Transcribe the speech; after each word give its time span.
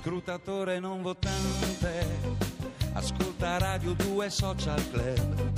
scrutatore 0.00 0.78
non 0.78 1.02
votante, 1.02 2.06
ascolta 2.94 3.58
Radio 3.58 3.92
2 3.92 4.30
Social 4.30 4.90
Club, 4.90 5.52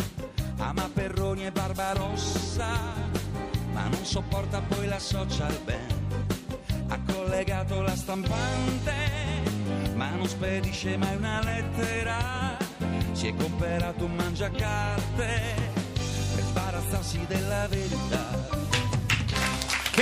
ama 0.56 0.90
Perroni 0.92 1.46
e 1.46 1.52
Barbarossa, 1.52 2.70
ma 3.72 3.86
non 3.86 4.04
sopporta 4.04 4.60
poi 4.60 4.88
la 4.88 4.98
social 4.98 5.56
band, 5.64 6.24
ha 6.88 6.98
collegato 7.06 7.82
la 7.82 7.94
stampante, 7.94 8.94
ma 9.94 10.10
non 10.10 10.26
spedisce 10.26 10.96
mai 10.96 11.14
una 11.14 11.40
lettera, 11.40 12.56
si 13.12 13.28
è 13.28 13.36
comperato 13.36 14.06
un 14.06 14.14
mangiacarte 14.16 15.40
per 16.34 16.42
sbarazzarsi 16.42 17.24
della 17.28 17.68
verità. 17.68 18.71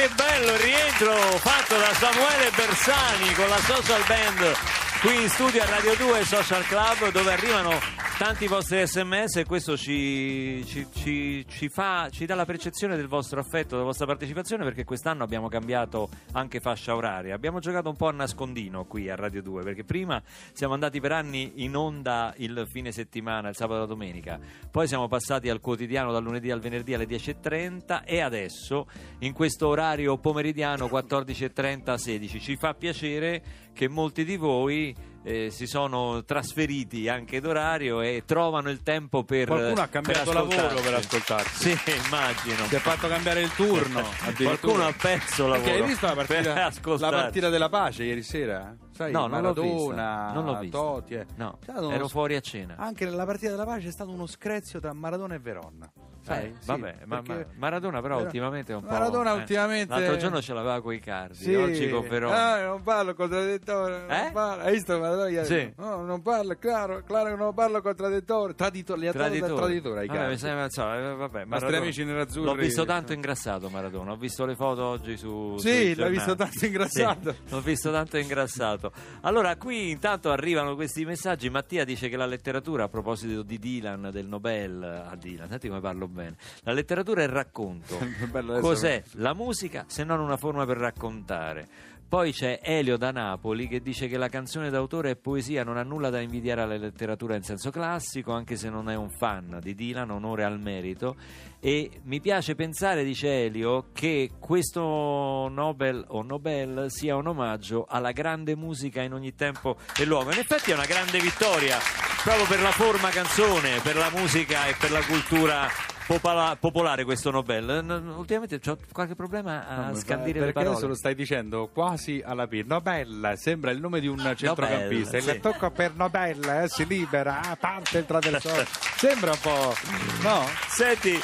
Che 0.00 0.08
bello 0.16 0.52
il 0.52 0.58
rientro 0.60 1.12
fatto 1.40 1.76
da 1.76 1.92
Samuele 1.92 2.50
Bersani 2.56 3.34
con 3.34 3.46
la 3.50 3.58
social 3.58 4.02
band 4.06 4.56
qui 5.02 5.24
in 5.24 5.28
studio 5.28 5.62
a 5.62 5.66
Radio 5.66 5.94
2 5.94 6.24
Social 6.24 6.64
Club 6.68 7.10
dove 7.10 7.30
arrivano 7.30 7.78
tanti 8.20 8.48
vostri 8.48 8.86
sms 8.86 9.36
e 9.36 9.44
questo 9.46 9.78
ci, 9.78 10.62
ci- 10.66 10.86
ci- 10.92 11.42
ci 11.48 11.70
fa, 11.70 12.08
ci 12.10 12.26
dà 12.26 12.34
la 12.34 12.44
percezione 12.44 12.94
del 12.94 13.08
vostro 13.08 13.40
affetto, 13.40 13.70
della 13.70 13.84
vostra 13.84 14.04
partecipazione 14.04 14.62
perché 14.62 14.84
quest'anno 14.84 15.24
abbiamo 15.24 15.48
cambiato 15.48 16.10
anche 16.32 16.60
fascia 16.60 16.94
oraria. 16.94 17.34
Abbiamo 17.34 17.60
giocato 17.60 17.88
un 17.88 17.96
po' 17.96 18.08
a 18.08 18.12
nascondino 18.12 18.84
qui 18.84 19.08
a 19.08 19.14
Radio 19.14 19.40
2 19.40 19.62
perché 19.62 19.84
prima 19.84 20.22
siamo 20.52 20.74
andati 20.74 21.00
per 21.00 21.12
anni 21.12 21.64
in 21.64 21.74
onda 21.74 22.34
il 22.36 22.66
fine 22.68 22.92
settimana, 22.92 23.48
il 23.48 23.56
sabato 23.56 23.78
e 23.78 23.80
la 23.80 23.86
domenica, 23.86 24.38
poi 24.70 24.86
siamo 24.86 25.08
passati 25.08 25.48
al 25.48 25.60
quotidiano 25.60 26.12
dal 26.12 26.22
lunedì 26.22 26.50
al 26.50 26.60
venerdì 26.60 26.92
alle 26.92 27.06
10.30 27.06 28.02
e 28.04 28.20
adesso 28.20 28.86
in 29.20 29.32
questo 29.32 29.66
orario 29.66 30.18
pomeridiano 30.18 30.88
14.30 30.88 31.94
16. 31.94 32.38
Ci 32.38 32.56
fa 32.56 32.74
piacere 32.74 33.69
che 33.72 33.88
molti 33.88 34.24
di 34.24 34.36
voi 34.36 34.94
eh, 35.22 35.50
si 35.50 35.66
sono 35.66 36.24
trasferiti 36.24 37.08
anche 37.08 37.40
d'orario 37.40 38.00
e 38.00 38.22
trovano 38.24 38.70
il 38.70 38.82
tempo 38.82 39.22
per 39.24 39.46
Qualcuno 39.48 39.82
ha 39.82 39.86
cambiato 39.86 40.24
per 40.24 40.34
lavoro 40.34 40.80
per 40.80 40.94
ascoltarci. 40.94 41.76
Sì, 41.76 41.78
immagino. 42.06 42.66
Si 42.66 42.74
è 42.74 42.78
fatto 42.78 43.08
cambiare 43.08 43.42
il 43.42 43.52
turno. 43.52 44.02
Qualcuno 44.36 44.86
ha 44.86 44.92
perso 44.92 45.46
lavoro. 45.46 45.62
Perché 45.62 45.80
hai 45.82 45.86
visto 45.86 46.06
la 46.06 46.14
partita, 46.14 46.72
la 46.98 47.10
partita 47.10 47.48
della 47.48 47.68
pace 47.68 48.04
ieri 48.04 48.22
sera? 48.22 48.74
Sai, 49.00 49.12
No, 49.12 49.20
l'ho 49.22 49.28
Maradona. 49.28 50.32
Non 50.32 50.44
l'ho 50.44 50.58
vista. 50.58 50.76
Totti, 50.78 51.14
eh. 51.14 51.26
No, 51.36 51.58
ero 51.90 52.06
s- 52.06 52.10
fuori 52.10 52.34
a 52.36 52.40
cena. 52.40 52.74
Anche 52.76 53.04
nella 53.06 53.24
partita 53.24 53.50
della 53.50 53.64
pace 53.64 53.88
è 53.88 53.90
stato 53.92 54.10
uno 54.10 54.26
screzio 54.26 54.78
tra 54.80 54.92
Maradona 54.92 55.34
e 55.34 55.38
Veronna. 55.38 55.90
Sai? 56.22 56.48
Eh, 56.48 56.54
Sì, 56.58 56.66
vabbè, 56.66 56.96
ma, 57.06 57.22
ma- 57.26 57.44
Maradona 57.56 58.02
però 58.02 58.16
Ver- 58.16 58.26
ultimamente 58.26 58.72
è 58.72 58.76
un 58.76 58.82
po'... 58.82 58.90
Maradona 58.92 59.32
eh. 59.32 59.36
ultimamente- 59.38 59.94
L'altro 59.94 60.16
giorno 60.18 60.42
ce 60.42 60.52
l'aveva 60.52 60.82
coi 60.82 60.98
cardi, 61.00 61.34
Sì. 61.36 61.54
oggi 61.54 61.88
con 61.88 62.06
Verona. 62.06 62.52
Ah, 62.52 62.62
non 62.66 62.82
parlo 62.82 63.14
contraddittore. 63.14 64.00
non 64.00 64.10
Eh? 64.10 64.30
parlo. 64.30 64.62
Hai 64.64 64.72
visto 64.72 64.98
Maradona? 64.98 65.44
Sì. 65.44 65.72
No, 65.78 66.02
non 66.02 66.20
parlo, 66.20 66.56
claro, 66.58 67.02
claro 67.06 67.30
che 67.30 67.36
non 67.36 67.54
parlo 67.54 67.80
contraddittore. 67.80 68.54
Traditore, 68.54 69.00
li 69.00 69.06
ha 69.08 69.12
trattato 69.12 69.46
da 69.46 69.54
traditore 69.54 70.00
ai 70.00 70.06
Vabbè, 70.08 70.28
mi 70.28 70.36
sembra, 70.36 70.64
insomma, 70.64 70.98
eh, 70.98 71.14
vabbè, 71.14 71.44
Maradona- 71.46 71.78
amici 71.78 72.04
nerazzurri. 72.04 72.44
L'ho 72.46 72.54
visto 72.54 72.84
tanto 72.84 73.12
ingrassato 73.14 73.70
Maradona, 73.70 74.12
ho 74.12 74.16
visto 74.16 74.44
le 74.44 74.56
foto 74.56 74.84
oggi 74.84 75.16
su 75.16 75.56
Sì, 75.56 75.94
giornali. 75.94 76.10
visto 76.16 76.34
tanto 76.36 76.66
ingrassato. 76.66 77.32
Sì, 77.32 77.38
l'ho 77.48 77.60
visto 77.62 77.90
tanto 77.90 78.18
ingrassato. 78.18 78.89
Allora, 79.22 79.56
qui 79.56 79.90
intanto 79.90 80.30
arrivano 80.30 80.74
questi 80.74 81.04
messaggi. 81.04 81.48
Mattia 81.50 81.84
dice 81.84 82.08
che 82.08 82.16
la 82.16 82.26
letteratura, 82.26 82.84
a 82.84 82.88
proposito 82.88 83.42
di 83.42 83.58
Dylan, 83.58 84.10
del 84.12 84.26
Nobel, 84.26 84.82
a 84.82 85.16
Dylan, 85.16 85.48
senti 85.48 85.68
come 85.68 85.80
parlo 85.80 86.08
bene. 86.08 86.36
La 86.62 86.72
letteratura 86.72 87.22
è 87.22 87.24
il 87.24 87.30
racconto. 87.30 87.98
Cos'è 88.60 89.02
la 89.12 89.34
musica 89.34 89.84
se 89.88 90.04
non 90.04 90.20
una 90.20 90.36
forma 90.36 90.64
per 90.66 90.76
raccontare? 90.76 91.68
Poi 92.10 92.32
c'è 92.32 92.58
Elio 92.60 92.96
da 92.96 93.12
Napoli 93.12 93.68
che 93.68 93.80
dice 93.80 94.08
che 94.08 94.18
la 94.18 94.28
canzone 94.28 94.68
d'autore 94.68 95.12
è 95.12 95.16
poesia, 95.16 95.62
non 95.62 95.76
ha 95.76 95.84
nulla 95.84 96.10
da 96.10 96.18
invidiare 96.18 96.60
alla 96.60 96.76
letteratura 96.76 97.36
in 97.36 97.44
senso 97.44 97.70
classico, 97.70 98.32
anche 98.32 98.56
se 98.56 98.68
non 98.68 98.90
è 98.90 98.96
un 98.96 99.10
fan 99.10 99.60
di 99.62 99.76
Dylan, 99.76 100.10
onore 100.10 100.42
al 100.42 100.58
merito. 100.58 101.14
E 101.60 102.00
mi 102.02 102.20
piace 102.20 102.56
pensare, 102.56 103.04
dice 103.04 103.44
Elio, 103.44 103.90
che 103.92 104.32
questo 104.40 105.46
Nobel 105.48 106.04
o 106.08 106.22
Nobel 106.22 106.86
sia 106.88 107.14
un 107.14 107.28
omaggio 107.28 107.86
alla 107.88 108.10
grande 108.10 108.56
musica 108.56 109.02
in 109.02 109.12
ogni 109.12 109.36
tempo 109.36 109.76
e 109.96 110.04
luogo. 110.04 110.32
In 110.32 110.38
effetti 110.38 110.72
è 110.72 110.74
una 110.74 110.86
grande 110.86 111.20
vittoria 111.20 111.78
proprio 112.24 112.46
per 112.46 112.60
la 112.60 112.72
forma 112.72 113.10
canzone, 113.10 113.78
per 113.84 113.94
la 113.94 114.10
musica 114.12 114.66
e 114.66 114.74
per 114.76 114.90
la 114.90 115.04
cultura 115.04 115.68
popola- 116.14 116.56
popolare 116.58 117.04
questo 117.04 117.30
Nobel. 117.30 117.84
N- 117.84 118.14
Ultimamente 118.16 118.58
ho 118.68 118.76
qualche 118.92 119.14
problema 119.14 119.66
a 119.68 119.90
No, 119.90 119.94
scandire 119.94 120.38
le 120.40 120.46
perché 120.46 120.52
parole. 120.54 120.70
adesso 120.72 120.88
lo 120.88 120.94
stai 120.94 121.14
dicendo 121.14 121.68
quasi 121.72 122.20
alla 122.24 122.46
P. 122.48 122.64
Nobel 122.66 123.34
sembra 123.36 123.70
il 123.70 123.78
nome 123.80 124.00
di 124.00 124.08
un 124.08 124.18
centrocampista. 124.18 125.16
Nobel, 125.18 125.28
il 125.28 125.34
sì. 125.34 125.40
tocco 125.40 125.70
per 125.70 125.94
Nobel 125.94 126.42
eh, 126.48 126.68
si 126.68 126.84
libera, 126.86 127.40
ah, 127.42 127.56
parte 127.56 127.98
il 127.98 128.06
traversone. 128.06 128.66
sembra 128.96 129.30
un 129.30 129.38
po'. 129.40 129.74
No? 130.22 130.44
Senti, 130.68 131.18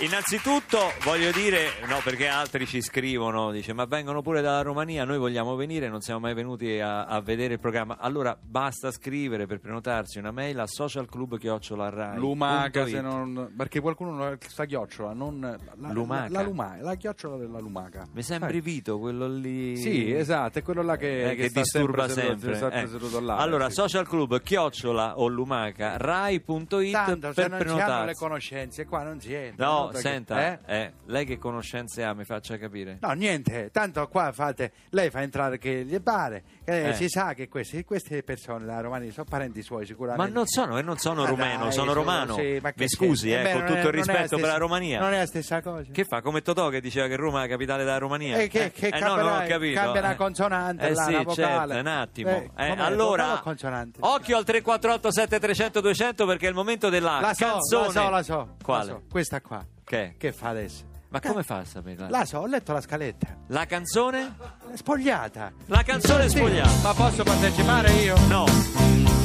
innanzitutto 0.00 0.78
voglio 1.04 1.30
dire, 1.30 1.68
no, 1.86 2.00
perché 2.02 2.26
altri 2.26 2.66
ci 2.66 2.80
scrivono, 2.80 3.50
dice 3.50 3.72
ma 3.72 3.84
vengono 3.84 4.22
pure 4.22 4.40
dalla 4.40 4.62
Romania, 4.62 5.04
noi 5.04 5.18
vogliamo 5.18 5.56
venire, 5.56 5.88
non 5.88 6.00
siamo 6.00 6.20
mai 6.20 6.34
venuti 6.34 6.78
a, 6.78 7.04
a 7.04 7.20
vedere 7.20 7.54
il 7.54 7.60
programma. 7.60 7.98
Allora 7.98 8.36
basta 8.40 8.90
scrivere 8.90 9.46
per 9.46 9.60
prenotarsi 9.60 10.18
una 10.18 10.30
mail 10.30 10.58
a 10.58 10.66
socialclub.rai. 10.66 12.18
Lumaca, 12.18 12.86
se 12.86 13.00
non. 13.00 13.52
Perché 13.56 13.80
qualcuno 13.80 14.12
non 14.12 14.38
sta 14.40 14.64
chiocciola, 14.64 15.12
non. 15.12 15.58
La, 15.76 15.92
Lumaca. 15.92 16.28
La, 16.30 16.40
la 16.40 16.42
lumaca, 16.42 16.82
la 16.82 16.94
chiocciola 16.94 17.36
della 17.36 17.58
lumaca. 17.58 18.06
Mi 18.12 18.22
sembri 18.22 18.52
Sai? 18.52 18.60
Vito, 18.60 18.98
quello 18.98 19.28
lì. 19.28 19.76
Sì, 19.76 20.12
esatto, 20.12 20.58
è 20.58 20.62
quello 20.62 20.82
là 20.82 20.96
che, 20.96 21.30
eh, 21.30 21.34
che, 21.34 21.48
sta 21.48 21.60
disturba 21.60 22.08
sempre. 22.08 22.54
sempre. 22.54 22.54
seduto- 22.54 22.76
eh. 22.76 22.86
seduto 22.86 23.20
là, 23.20 23.36
allora, 23.36 23.68
sì. 23.68 23.74
social 23.74 24.06
club 24.06 24.40
chiocciola 24.40 25.18
o 25.18 25.26
lumaca 25.26 25.96
rai.it 25.96 26.92
Tanto 26.92 27.32
se 27.32 27.48
per 27.48 27.66
non 27.66 27.76
ci 27.76 27.82
hanno 27.82 28.04
le 28.06 28.14
conoscenze, 28.14 28.86
qua 28.86 29.02
non 29.02 29.20
si 29.20 29.32
entra. 29.32 29.66
No, 29.66 29.89
perché- 29.92 30.08
senta, 30.08 30.46
eh? 30.46 30.58
eh, 30.66 30.92
lei 31.06 31.24
che 31.24 31.38
conoscenze 31.38 32.04
ha, 32.04 32.14
mi 32.14 32.24
faccia 32.24 32.56
capire. 32.58 32.98
No, 33.00 33.12
niente, 33.12 33.70
tanto 33.72 34.06
qua 34.08 34.32
fate, 34.32 34.72
lei 34.90 35.10
fa 35.10 35.22
entrare 35.22 35.58
che 35.58 35.84
gli 35.84 36.00
pare, 36.00 36.42
Eh. 36.64 36.92
si 36.94 37.08
sa 37.08 37.34
che 37.34 37.48
questi- 37.48 37.84
queste 37.84 38.22
persone 38.22 38.64
da 38.64 38.80
Romania 38.80 39.10
sono 39.12 39.26
parenti 39.28 39.62
suoi 39.62 39.80
Ma 39.80 39.86
sicuramente. 39.86 40.32
non 40.32 40.46
sono, 40.46 40.78
e 40.78 40.82
non 40.82 40.96
sono 40.98 41.22
Ma 41.22 41.28
rumeno, 41.28 41.62
dai, 41.64 41.72
sono 41.72 41.92
romano. 41.92 42.34
sì, 42.34 42.58
ma 42.62 42.72
Mi 42.74 42.88
scusi, 42.88 43.30
eh, 43.32 43.38
Eh 43.40 43.42
beh, 43.42 43.52
con 43.52 43.60
tutto 43.66 43.72
è- 43.74 43.78
il 43.78 43.84
la 43.84 43.90
rispetto 43.90 44.18
per 44.18 44.26
stessa- 44.38 44.46
la 44.52 44.56
Romania. 44.58 45.00
Non 45.00 45.12
è 45.12 45.18
la 45.18 45.26
stessa 45.26 45.62
cosa. 45.62 45.90
Che 45.90 46.04
fa? 46.04 46.20
Come 46.22 46.42
Totò 46.42 46.68
che 46.68 46.80
diceva 46.80 47.06
che 47.06 47.16
Roma 47.16 47.38
è 47.38 47.42
la 47.42 47.48
capitale 47.48 47.84
della 47.84 47.98
Romania? 47.98 48.36
Eh, 48.38 48.48
che- 48.48 48.70
che 48.72 48.88
no, 48.90 48.96
ho 48.96 49.00
cambierai- 49.14 49.48
capito. 49.48 49.80
cambia 49.80 50.10
eh. 50.10 50.14
consonante 50.16 50.86
Eh 50.86 50.94
là, 50.94 51.02
sì, 51.04 51.12
una 51.14 51.22
vocale. 51.22 51.74
certo, 51.74 51.80
un 51.80 51.86
attimo. 51.86 52.30
Eh, 52.30 52.50
Eh, 52.56 52.74
allora, 52.78 53.42
occhio 54.00 54.36
al 54.36 54.44
348 54.44 55.10
7300 55.10 55.80
200 55.80 56.26
perché 56.26 56.46
è 56.46 56.48
il 56.48 56.54
momento 56.54 56.88
della 56.88 57.20
La 57.20 57.34
so, 57.34 57.44
canzone. 57.44 57.86
la 57.86 57.92
so, 57.92 58.08
la 58.10 58.22
so. 58.22 58.56
Quale? 58.62 58.84
la 58.84 58.90
so. 58.92 59.02
Questa 59.10 59.40
qua. 59.40 59.64
Che? 59.90 60.14
Che 60.16 60.30
fa 60.32 60.50
adesso? 60.50 60.84
Ma 61.08 61.18
come 61.18 61.42
fa 61.42 61.56
a 61.56 61.64
saperla? 61.64 62.08
La 62.08 62.24
so, 62.24 62.38
ho 62.38 62.46
letto 62.46 62.72
la 62.72 62.80
scaletta. 62.80 63.26
La 63.48 63.66
canzone? 63.66 64.36
Spogliata. 64.74 65.52
La 65.66 65.82
canzone 65.82 66.28
Sì, 66.28 66.36
spogliata. 66.36 66.80
Ma 66.84 66.94
posso 66.94 67.24
partecipare 67.24 67.90
io? 67.94 68.16
No, 68.28 68.44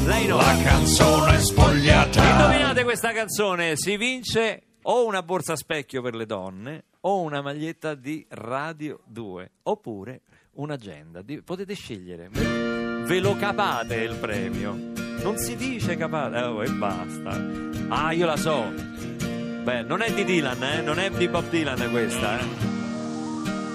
lei 0.07 0.25
no. 0.25 0.37
La 0.37 0.57
canzone 0.63 1.37
spogliata. 1.39 2.31
Indovinate 2.31 2.83
questa 2.83 3.11
canzone, 3.13 3.77
si 3.77 3.95
vince 3.95 4.63
o 4.81 5.05
una 5.05 5.21
borsa 5.21 5.53
a 5.53 5.55
specchio 5.55 6.01
per 6.01 6.15
le 6.15 6.25
donne 6.25 6.85
o 7.01 7.21
una 7.21 7.43
maglietta 7.43 7.93
di 7.93 8.25
Radio 8.29 9.01
2 9.05 9.51
oppure 9.65 10.21
un'agenda. 10.53 11.21
Di- 11.21 11.43
potete 11.43 11.75
scegliere. 11.75 12.29
Ve 12.31 13.19
lo 13.19 13.35
capate 13.35 13.97
il 13.97 14.15
premio. 14.15 14.73
Non 15.21 15.37
si 15.37 15.55
dice 15.55 15.95
capate, 15.95 16.39
oh, 16.39 16.63
e 16.63 16.69
basta. 16.71 17.39
Ah, 17.89 18.11
io 18.13 18.25
la 18.25 18.35
so. 18.35 18.94
Beh, 19.65 19.81
non 19.81 20.03
è 20.03 20.13
di 20.13 20.23
Dylan, 20.23 20.61
eh? 20.61 20.81
non 20.81 20.99
è 20.99 21.09
di 21.09 21.27
Bob 21.27 21.49
Dylan 21.49 21.89
questa, 21.89 22.39
eh? 22.39 22.43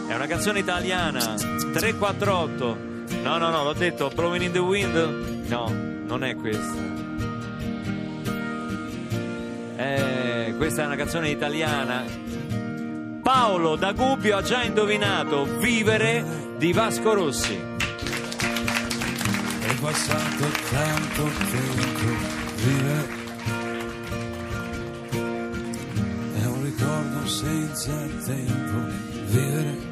È 0.06 0.14
una 0.14 0.28
canzone 0.28 0.60
italiana. 0.60 1.18
348. 1.18 2.78
No, 3.24 3.38
no, 3.38 3.50
no, 3.50 3.64
l'ho 3.64 3.72
detto, 3.72 4.08
Blowing 4.14 4.44
in 4.44 4.52
the 4.52 4.60
Wind. 4.60 5.48
No, 5.48 5.68
non 6.06 6.22
è 6.22 6.36
questa. 6.36 6.80
Eh, 9.78 10.54
questa 10.56 10.82
è 10.84 10.86
una 10.86 10.94
canzone 10.94 11.28
italiana. 11.28 12.04
Paolo 13.20 13.74
da 13.74 13.90
Gubbio 13.90 14.36
ha 14.36 14.42
già 14.42 14.62
indovinato 14.62 15.58
Vivere 15.58 16.24
di 16.56 16.72
Vasco 16.72 17.14
Rossi. 17.14 17.58
È 19.60 19.74
passato 19.80 20.50
tanto 20.70 21.30
tempo, 21.50 22.12
vivere 22.54 23.09
senza 27.40 27.96
tempo, 28.26 28.92
vivere 29.14 29.89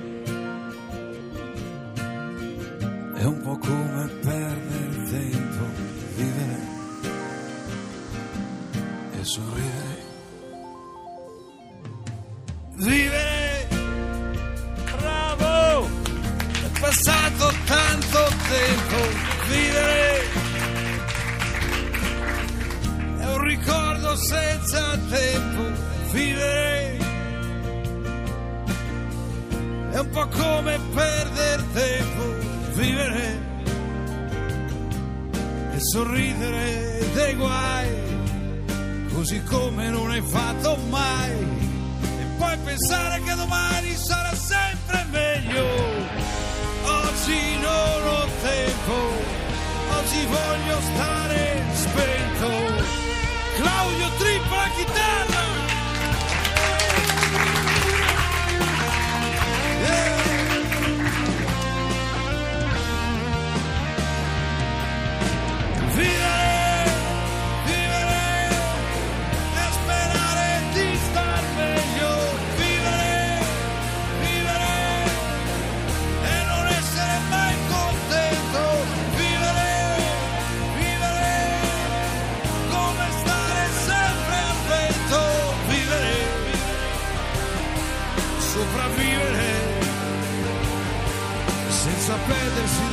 voglio 50.69 50.81
stare 50.81 51.63
spento. 51.73 52.51
Claudio 53.57 54.09
Trippa 54.19 54.57
la 54.57 54.69
chitarra. 54.77 55.28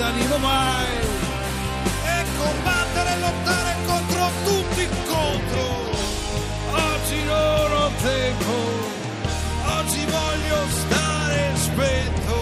D'animo 0.06 0.38
mai. 0.38 0.94
E 2.14 2.26
combattere 2.38 3.10
e 3.16 3.20
lottare 3.20 3.76
contro 3.86 4.24
tutti 4.44 4.88
contro. 5.08 5.64
Oggi 6.70 7.24
non 7.24 7.72
ho 7.72 7.90
tempo, 8.02 8.56
oggi 9.78 10.06
voglio 10.06 10.60
stare 10.70 11.52
spento. 11.56 12.38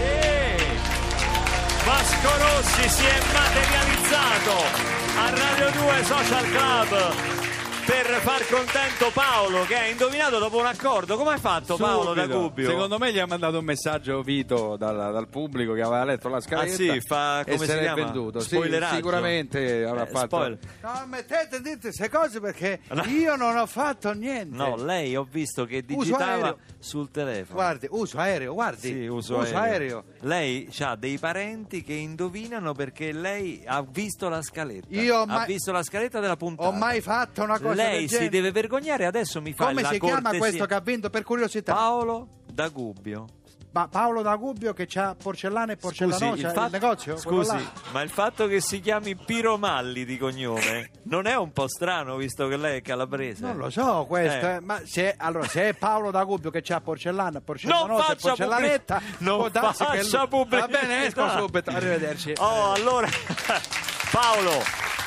Eh, 0.00 0.56
Vasco 1.84 2.30
Rossi 2.44 2.88
si 2.88 3.04
è 3.04 3.18
materializzato. 3.32 4.54
A 5.18 5.30
Radio 5.30 5.70
2 5.70 6.04
Social 6.04 6.44
Club 6.50 7.35
per 7.86 8.06
far 8.20 8.44
contento 8.48 9.10
Paolo 9.12 9.64
che 9.64 9.76
ha 9.76 9.86
indovinato 9.86 10.38
dopo 10.38 10.58
un 10.58 10.66
accordo. 10.66 11.16
Come 11.16 11.30
hai 11.34 11.38
fatto 11.38 11.76
Paolo 11.76 12.14
da 12.14 12.22
Subito. 12.22 12.40
Gubbio? 12.40 12.68
Secondo 12.68 12.98
me 12.98 13.12
gli 13.12 13.18
ha 13.18 13.26
mandato 13.26 13.58
un 13.60 13.64
messaggio 13.64 14.22
Vito 14.22 14.76
dal, 14.76 15.12
dal 15.12 15.28
pubblico 15.28 15.72
che 15.72 15.82
aveva 15.82 16.04
letto 16.04 16.28
la 16.28 16.40
scaletta. 16.40 16.72
Ah, 16.72 16.74
sì, 16.74 17.00
fa- 17.00 17.40
e 17.40 17.44
come 17.54 17.58
se 17.58 17.66
si 17.66 17.72
l'è 17.78 17.82
chiama? 17.82 18.02
venduto. 18.02 18.40
Sì, 18.40 18.48
Spoileraggio? 18.48 18.94
sicuramente 18.96 19.84
avrà 19.84 20.02
Eh, 20.02 20.06
fatto. 20.10 20.26
spoiler. 20.26 20.58
No, 20.82 21.06
mettete 21.06 21.60
dite 21.60 21.78
queste 21.80 22.08
cose 22.10 22.40
perché 22.40 22.80
io 23.06 23.36
non 23.36 23.56
ho 23.56 23.66
fatto 23.66 24.12
niente. 24.12 24.56
No, 24.56 24.74
lei 24.76 25.14
ho 25.14 25.26
visto 25.30 25.64
che 25.64 25.82
digitava 25.84 26.24
aereo. 26.32 26.58
sul 26.80 27.10
telefono. 27.12 27.54
Guardi, 27.54 27.86
uso 27.90 28.18
aereo, 28.18 28.52
guardi. 28.54 28.88
Sì, 28.88 29.06
uso, 29.06 29.38
aereo. 29.38 30.04
Lei 30.22 30.68
ha 30.80 30.96
dei 30.96 31.18
parenti 31.18 31.82
che 31.84 31.92
indovinano 31.92 32.72
perché 32.74 33.12
lei 33.12 33.62
ha 33.64 33.82
visto 33.88 34.28
la 34.28 34.42
scaletta. 34.42 34.86
Io 34.90 35.18
ho 35.18 35.22
ha 35.22 35.26
mai- 35.26 35.46
visto 35.46 35.70
la 35.70 35.82
scaletta 35.84 36.18
della 36.18 36.36
puntata. 36.36 36.68
Ho 36.68 36.72
mai 36.72 37.00
fatto 37.00 37.42
una 37.42 37.58
cosa 37.60 37.74
Lei 37.76 38.08
si 38.08 38.28
deve 38.28 38.50
vergognare, 38.50 39.06
adesso 39.06 39.40
mi 39.40 39.52
fa 39.52 39.66
Come 39.66 39.82
la 39.82 39.88
si 39.90 39.98
chiama 39.98 40.14
cortesia. 40.20 40.38
questo 40.38 40.66
che 40.66 40.74
ha 40.74 40.80
vinto 40.80 41.10
per 41.10 41.22
curiosità? 41.22 41.74
Paolo 41.74 42.28
da 42.50 42.68
Gubbio. 42.68 43.26
Ma 43.72 43.88
Paolo 43.88 44.22
da 44.22 44.34
Gubbio 44.36 44.72
che 44.72 44.86
c'ha 44.88 45.14
porcellana 45.22 45.72
e 45.72 45.76
porcellanosa, 45.76 46.24
il, 46.48 46.54
fatto- 46.54 46.70
negozio? 46.70 47.20
quello 47.22 47.44
scusi, 47.44 47.68
ma 47.92 48.00
il 48.00 48.08
fatto 48.08 48.46
che 48.46 48.62
si 48.62 48.80
chiami 48.80 49.14
Piromalli 49.16 50.06
di 50.06 50.16
cognome 50.16 50.92
non 51.02 51.26
è 51.26 51.36
un 51.36 51.52
po' 51.52 51.68
strano 51.68 52.16
visto 52.16 52.48
che 52.48 52.56
lei 52.56 52.78
è 52.78 52.80
calabrese? 52.80 53.42
Non 53.44 53.58
lo 53.58 53.68
so 53.68 54.06
questo, 54.08 54.46
Eh. 54.46 54.54
eh, 54.54 54.60
ma 54.60 54.80
se, 54.86 55.14
allora, 55.18 55.46
se 55.46 55.68
è 55.68 55.74
Paolo 55.74 56.10
da 56.10 56.24
Gubbio 56.24 56.50
che 56.50 56.62
c'ha 56.62 56.80
porcellana, 56.80 57.42
porcellanosa 57.42 58.12
e 58.12 58.16
porcellanetta, 58.16 58.94
pubblic- 58.96 59.20
non 59.20 59.50
faccia 59.50 60.26
pubblicità. 60.26 60.66
Va 60.66 60.78
bene, 60.80 61.04
esco 61.04 61.28
subito, 61.36 61.68
arrivederci. 61.70 62.32
Oh, 62.38 62.72
allora, 62.72 63.08
Paolo, 64.10 64.52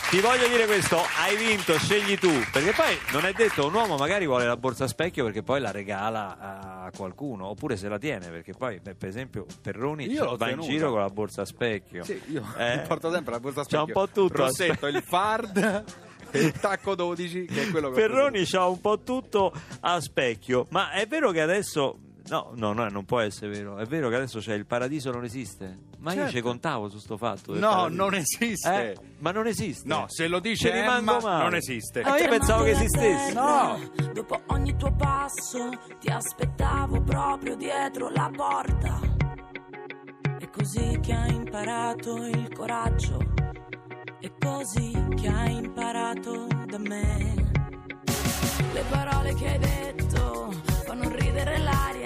ti 0.10 0.22
voglio 0.22 0.48
dire 0.48 0.66
questo, 0.66 0.98
hai 1.20 1.36
vinto, 1.38 1.78
scegli 1.78 2.18
tu, 2.18 2.32
perché 2.52 2.72
poi 2.72 2.98
non 3.12 3.26
è 3.26 3.34
detto, 3.34 3.68
un 3.68 3.74
uomo 3.76 3.96
magari 3.96 4.26
vuole 4.26 4.46
la 4.46 4.58
borsa 4.58 4.86
a 4.86 4.88
specchio 4.88 5.24
perché 5.24 5.44
poi 5.44 5.60
la 5.62 5.70
regala 5.70 6.38
a 6.84 6.92
qualcuno, 6.96 7.46
oppure 7.48 7.78
se 7.78 7.88
la 7.90 8.00
tiene, 8.00 8.28
perché 8.30 8.54
poi, 8.54 8.80
beh, 8.80 8.96
per 8.96 9.08
esempio, 9.08 9.46
Perroni 9.62 10.08
va 10.16 10.32
in 10.32 10.38
tenuta. 10.38 10.62
giro 10.62 10.90
con 10.90 11.00
la 11.02 11.10
borsa 11.10 11.44
a 11.44 11.46
specchio. 11.46 12.04
Sì, 12.04 12.20
io 12.28 12.44
Eh? 12.58 12.84
porto 12.88 13.12
sempre 13.12 13.34
la 13.34 13.40
borsa 13.40 13.62
a 13.62 13.64
specchio. 13.64 13.86
un 13.86 13.92
po' 13.94 14.08
tutto. 14.08 14.38
Rossetto, 14.38 14.88
il 14.88 15.04
fard 15.04 15.84
il 16.34 16.52
tacco 16.54 16.96
12, 16.96 17.46
che 17.46 17.64
è 17.68 17.70
quello 17.70 17.90
che 17.92 18.02
Perroni 18.02 18.46
c'ha 18.46 18.66
un 18.68 18.82
po' 18.82 19.00
tutto 19.02 19.54
a 19.82 20.02
specchio, 20.02 20.66
ma 20.70 20.92
è 20.92 21.06
vero 21.06 21.30
che 21.32 21.42
adesso... 21.42 22.00
No, 22.30 22.52
no, 22.56 22.74
no, 22.74 22.88
non 22.90 23.06
può 23.06 23.20
essere 23.20 23.50
vero. 23.50 23.78
È 23.78 23.86
vero 23.86 24.10
che 24.10 24.16
adesso 24.16 24.40
c'è 24.40 24.54
il 24.54 24.66
paradiso 24.68 25.10
non 25.12 25.24
esiste. 25.24 25.78
Ma 26.00 26.12
io 26.14 26.22
Certo. 26.22 26.36
ci 26.36 26.42
contavo 26.42 26.88
su 26.90 26.98
sto 26.98 27.18
fatto. 27.18 27.54
No, 27.54 27.60
paradiso. 27.70 28.02
non 28.04 28.14
esiste. 28.16 28.92
Eh? 28.92 28.98
Ma 29.20 29.32
non 29.32 29.48
esiste. 29.48 29.88
No, 29.88 30.06
se 30.08 30.28
lo 30.30 30.40
dice 30.40 30.70
Ci 30.70 30.74
rimango 30.80 31.18
Emma, 31.20 31.42
non 31.44 31.56
esiste. 31.56 32.02
No, 32.04 32.16
io 32.16 32.30
pensavo 32.30 32.64
che 32.64 32.72
esistesse. 32.72 33.34
No. 33.34 33.78
Dopo 34.14 34.42
ogni 34.48 34.76
tuo 34.78 34.92
passo 34.94 35.70
ti 36.00 36.08
aspettavo 36.10 37.02
proprio 37.02 37.56
dietro 37.58 38.10
la 38.10 38.32
porta. 38.34 39.00
È 40.40 40.50
così 40.50 41.00
che 41.02 41.14
hai 41.14 41.36
imparato 41.36 42.16
il 42.26 42.50
coraggio. 42.56 43.20
È 44.22 44.32
così 44.40 44.92
che 45.16 45.28
hai 45.28 45.56
imparato 45.56 46.48
da 46.66 46.78
me. 46.78 47.48
Le 48.74 48.84
parole 48.90 49.34
che 49.34 49.50
hai 49.50 49.58
detto 49.60 50.52
fanno 50.86 51.10
ridere 51.14 51.58
l'aria 51.60 51.99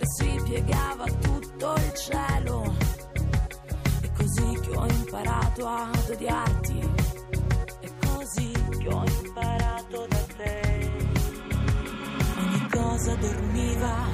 mentre 0.00 0.06
si 0.06 0.40
piegava 0.44 1.04
tutto 1.04 1.74
il 1.74 1.92
cielo. 1.94 2.74
È 4.00 4.10
così 4.16 4.60
che 4.60 4.76
ho 4.76 4.86
imparato 4.86 5.66
ad 5.66 6.10
odiarti. 6.10 6.90
È 7.80 7.88
così 8.06 8.52
che 8.78 8.88
ho 8.88 9.04
imparato 9.04 10.06
da 10.08 10.24
te. 10.36 10.90
Ogni 12.38 12.68
cosa 12.70 13.14
dormiva, 13.16 14.06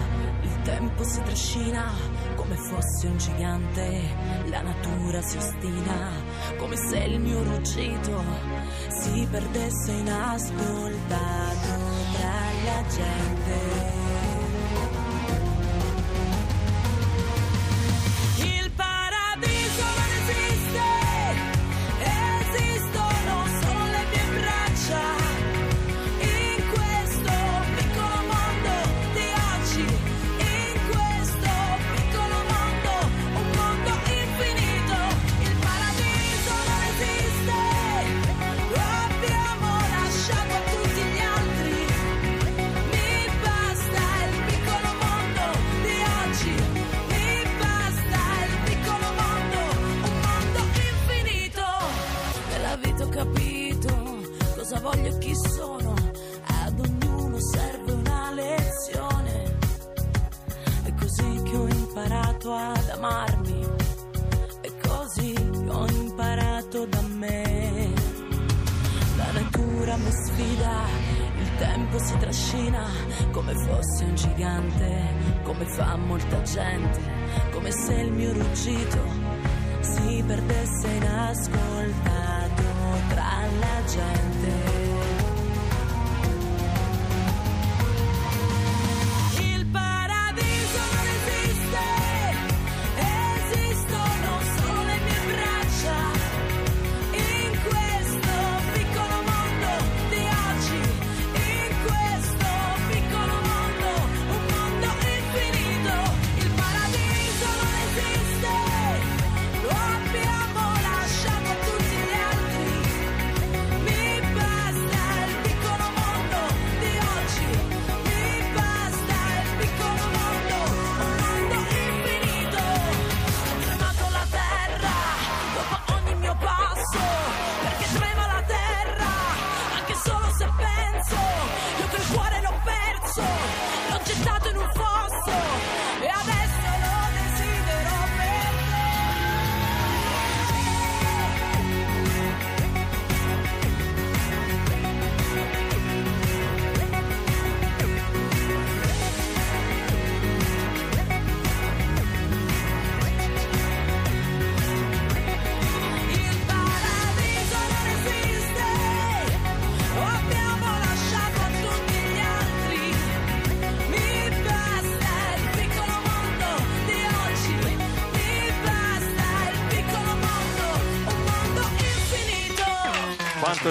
il 0.42 0.62
tempo 0.62 1.04
si 1.04 1.22
trascina 1.22 1.92
come 2.34 2.56
fosse 2.56 3.06
un 3.06 3.16
gigante. 3.18 4.14
La 4.46 4.62
natura 4.62 5.22
si 5.22 5.36
ostina 5.36 6.10
come 6.58 6.76
se 6.76 6.98
il 6.98 7.20
mio 7.20 7.42
ruggito 7.42 8.22
si 8.88 9.26
perdesse 9.30 9.92
inascoltato 9.92 11.84
tra 12.12 12.32
la 12.64 12.82
gente. 12.88 13.95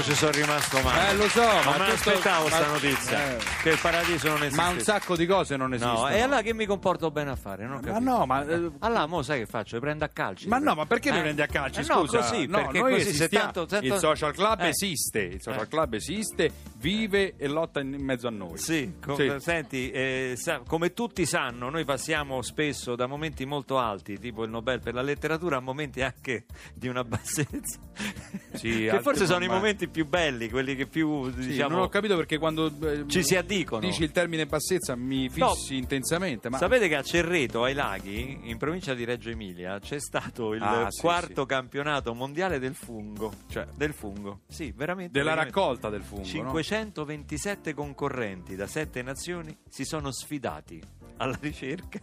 Ci 0.05 0.15
sono 0.15 0.31
rimasto 0.31 0.79
male. 0.81 1.09
Eh, 1.09 1.15
lo 1.15 1.27
so, 1.27 1.41
non 1.41 1.49
ma 1.65 1.71
me 1.71 1.71
tutto- 1.71 1.85
l'aspettavo 1.89 2.47
sta 2.47 2.59
ma- 2.61 2.67
notizia. 2.67 3.31
eh. 3.31 3.37
Che 3.63 3.69
il 3.69 3.79
paradiso 3.81 4.27
non 4.29 4.37
esiste. 4.43 4.55
Ma 4.61 4.69
un 4.69 4.79
sacco 4.79 5.15
di 5.15 5.25
cose 5.25 5.57
non 5.57 5.73
esistono. 5.73 5.99
No, 6.01 6.09
e 6.09 6.21
allora 6.21 6.41
che 6.41 6.53
mi 6.53 6.65
comporto 6.65 7.09
bene 7.11 7.31
a 7.31 7.35
fare? 7.35 7.65
Non 7.65 7.81
Ma 7.83 7.99
no, 7.99 8.25
ma... 8.25 8.45
eh, 8.47 8.71
Allora, 8.79 9.05
mo 9.07 9.21
sai 9.23 9.39
che 9.39 9.45
faccio? 9.47 9.75
Mi 9.75 9.81
prendo 9.81 10.05
a 10.05 10.09
calci. 10.09 10.47
Ma 10.47 10.57
no, 10.59 10.75
ma 10.75 10.85
perché 10.85 11.11
mi 11.11 11.17
Eh? 11.17 11.21
prendi 11.21 11.41
a 11.41 11.47
calci? 11.47 11.79
Eh 11.81 11.85
no, 11.87 12.05
Scusa, 12.05 12.19
così, 12.19 12.45
no, 12.45 12.57
perché 12.57 12.79
noi 12.79 12.93
così 13.03 13.29
tanto, 13.29 13.65
tanto- 13.65 13.85
Il 13.85 13.97
social 13.97 14.33
club 14.33 14.59
Eh. 14.61 14.67
esiste, 14.69 15.19
il 15.19 15.41
social 15.41 15.67
club 15.67 15.93
esiste, 15.93 16.51
vive 16.85 17.33
e 17.35 17.47
lotta 17.47 17.79
in 17.79 17.95
mezzo 17.99 18.27
a 18.27 18.29
noi. 18.29 18.59
Sì, 18.59 18.93
com- 19.01 19.15
sì. 19.15 19.33
senti, 19.39 19.89
eh, 19.89 20.33
sa- 20.35 20.61
come 20.67 20.93
tutti 20.93 21.25
sanno, 21.25 21.71
noi 21.71 21.83
passiamo 21.83 22.43
spesso 22.43 22.95
da 22.95 23.07
momenti 23.07 23.43
molto 23.43 23.79
alti, 23.79 24.19
tipo 24.19 24.43
il 24.43 24.51
Nobel 24.51 24.81
per 24.81 24.93
la 24.93 25.01
letteratura, 25.01 25.57
a 25.57 25.61
momenti 25.61 26.03
anche 26.03 26.45
di 26.75 26.87
una 26.87 27.03
bassezza. 27.03 27.79
Sì, 28.55 28.87
che 28.89 29.01
forse 29.01 29.25
sono 29.25 29.43
i 29.43 29.49
momenti 29.49 29.89
più 29.89 30.07
belli, 30.07 30.49
quelli 30.49 30.75
che 30.75 30.85
più 30.85 31.25
sì, 31.25 31.47
diciamo. 31.47 31.47
Non 31.47 31.51
ho 31.51 31.55
diciamo, 31.57 31.87
capito 31.89 32.15
perché 32.15 32.37
quando 32.37 32.71
eh, 32.83 33.03
ci 33.07 33.21
si 33.21 33.35
addicono. 33.35 33.81
Dici 33.81 34.03
il 34.03 34.11
termine 34.11 34.45
bassezza 34.45 34.95
mi 34.95 35.29
fissi 35.29 35.73
no. 35.73 35.79
intensamente. 35.79 36.49
Ma... 36.49 36.57
Sapete 36.57 36.87
che 36.87 36.95
a 36.95 37.01
Cerreto, 37.01 37.63
ai 37.63 37.73
laghi, 37.73 38.39
in 38.43 38.57
provincia 38.57 38.93
di 38.93 39.03
Reggio 39.03 39.29
Emilia, 39.29 39.77
c'è 39.79 39.99
stato 39.99 40.53
il 40.53 40.61
ah, 40.61 40.87
quarto 40.97 41.45
campionato 41.45 42.13
mondiale 42.13 42.57
del 42.57 42.75
fungo. 42.75 43.33
Cioè, 43.49 43.67
del 43.75 43.93
fungo, 43.93 44.39
sì, 44.47 44.71
veramente. 44.73 45.11
Della 45.11 45.31
veramente. 45.31 45.59
raccolta 45.59 45.89
del 45.89 46.03
fungo. 46.03 46.23
500 46.23 46.74
127 46.75 47.73
concorrenti 47.73 48.57
da 48.57 48.67
sette 48.67 49.01
nazioni 49.01 49.57
si 49.69 49.85
sono 49.85 50.11
sfidati 50.11 50.83
alla 51.15 51.37
ricerca 51.39 51.99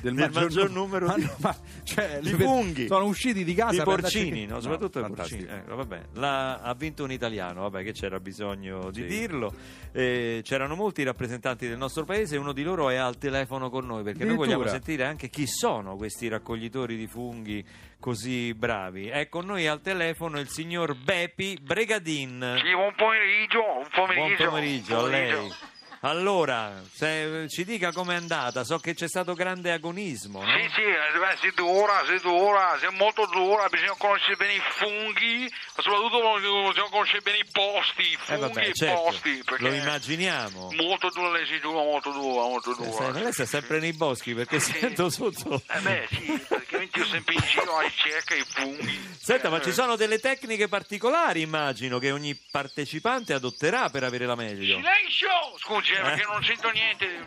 del 0.00 0.14
del 0.14 0.30
maggior 0.32 0.70
numero 0.70 1.06
Ma 1.06 1.14
di- 1.16 1.22
no, 1.24 1.34
ma, 1.40 1.56
cioè, 1.84 2.18
di 2.20 2.30
funghi. 2.30 2.86
sono 2.86 3.04
usciti 3.06 3.44
di 3.44 3.54
casa 3.54 3.82
i 3.82 3.84
porcini, 3.84 4.46
no? 4.46 4.60
soprattutto 4.60 4.98
i 4.98 5.02
fantastico. 5.02 5.44
porcini. 5.46 5.62
Eh, 5.66 5.74
vabbè. 5.74 6.00
La- 6.14 6.58
ha 6.60 6.74
vinto 6.74 7.04
un 7.04 7.12
italiano, 7.12 7.62
vabbè, 7.62 7.82
che 7.84 7.92
c'era 7.92 8.18
bisogno 8.20 8.90
di 8.90 9.02
Sì. 9.02 9.06
dirlo. 9.06 9.52
Eh, 9.92 10.40
c'erano 10.44 10.74
molti 10.74 11.02
rappresentanti 11.02 11.66
del 11.66 11.78
nostro 11.78 12.04
paese 12.04 12.36
uno 12.36 12.52
di 12.52 12.62
loro 12.62 12.90
è 12.90 12.96
al 12.96 13.16
telefono 13.18 13.70
con 13.70 13.86
noi 13.86 14.02
perché 14.02 14.24
noi 14.24 14.36
vogliamo 14.36 14.66
sentire 14.66 15.04
anche 15.04 15.28
chi 15.30 15.46
sono 15.46 15.96
questi 15.96 16.28
raccoglitori 16.28 16.96
di 16.96 17.06
funghi 17.06 17.64
così 17.98 18.52
bravi. 18.54 19.08
È 19.08 19.28
con 19.28 19.46
noi 19.46 19.66
al 19.66 19.80
telefono 19.80 20.38
il 20.38 20.48
signor 20.48 20.94
Bepi 20.96 21.58
Bregadin. 21.60 22.58
Sì, 22.62 22.72
buon 22.74 22.94
pomeriggio, 22.96 23.60
buon 23.62 23.88
pomeriggio. 23.92 24.36
Buon 24.36 24.48
pomeriggio 24.50 24.94
a 24.94 24.98
buon 24.98 25.10
lei. 25.10 25.52
Allora, 26.00 26.80
se- 26.92 27.46
ci 27.48 27.64
dica 27.64 27.92
com'è 27.92 28.14
andata. 28.14 28.62
So 28.64 28.78
che 28.78 28.94
c'è 28.94 29.08
stato 29.08 29.34
grande 29.34 29.72
agonismo, 29.72 30.42
no? 30.44 30.50
Sì, 30.50 30.70
sì, 30.74 30.82
eh, 30.82 31.18
beh, 31.18 31.36
si 31.40 31.52
dura, 31.54 32.04
si 32.06 32.18
dura, 32.22 32.76
si 32.78 32.84
è 32.86 32.90
molto 32.96 33.26
dura, 33.26 33.68
bisogna 33.68 33.94
conoscere 33.98 34.36
bene 34.36 34.54
i 34.54 34.62
funghi, 34.76 35.40
ma 35.76 35.82
soprattutto 35.82 36.34
bisogna 36.70 36.88
conoscere 36.90 37.20
bene 37.22 37.38
i 37.38 37.46
posti, 37.50 38.02
i 38.02 38.12
Eh, 38.12 38.16
funghi 38.18 38.40
vabbè, 38.40 38.60
e 38.64 38.68
i 38.68 38.74
certo, 38.74 39.02
posti, 39.02 39.42
perché 39.44 39.62
lo 39.68 39.74
immaginiamo. 39.74 40.70
molto 40.76 41.10
dura, 41.10 41.30
lei 41.30 41.46
si 41.46 41.58
dura, 41.58 41.82
molto 41.82 42.12
dura, 42.12 42.42
molto 42.42 42.70
Eh, 42.70 42.74
dura. 42.76 43.10
ma 43.10 43.20
lei 43.20 43.32
sta 43.32 43.46
sempre 43.46 43.80
nei 43.80 43.92
boschi 43.92 44.34
perché 44.34 44.60
sento 44.60 45.10
sotto. 45.10 45.60
Eh 45.68 45.80
beh, 45.80 46.06
sì, 46.10 46.44
praticamente 46.46 46.98
io 46.98 47.06
sempre 47.06 47.34
in 47.34 47.40
giro 47.40 47.76
alla 47.76 47.86
ricerca 47.88 48.34
i 48.36 48.44
funghi. 48.46 49.16
Senta, 49.20 49.50
ma 49.50 49.58
Eh, 49.58 49.62
ci 49.64 49.72
sono 49.72 49.96
delle 49.96 50.20
tecniche 50.20 50.68
particolari, 50.68 51.40
immagino, 51.40 51.98
che 51.98 52.12
ogni 52.12 52.34
partecipante 52.50 53.32
adotterà 53.34 53.90
per 53.90 54.04
avere 54.04 54.26
la 54.26 54.36
meglio. 54.36 54.76
Silenzio! 54.76 55.56
Scusi, 55.58 55.87
eh, 55.94 56.00
perché 56.00 56.24
non 56.24 56.42
sento 56.44 56.70
niente. 56.70 57.24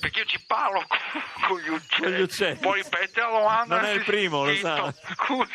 Perché 0.00 0.20
io 0.20 0.24
ci 0.26 0.42
parlo 0.46 0.84
con, 0.86 0.98
con 1.48 1.60
gli 1.60 1.68
uccelli. 1.68 2.02
Con 2.02 2.12
gli 2.12 2.20
uccelli. 2.22 2.58
Poi 2.58 2.82
ripete 2.82 3.20
la 3.20 3.28
domanda. 3.28 3.76
Non 3.76 3.84
è 3.84 3.92
il 3.92 4.04
primo, 4.04 4.44
lo 4.44 4.54
sa. 4.56 4.94
Scusi. 5.14 5.52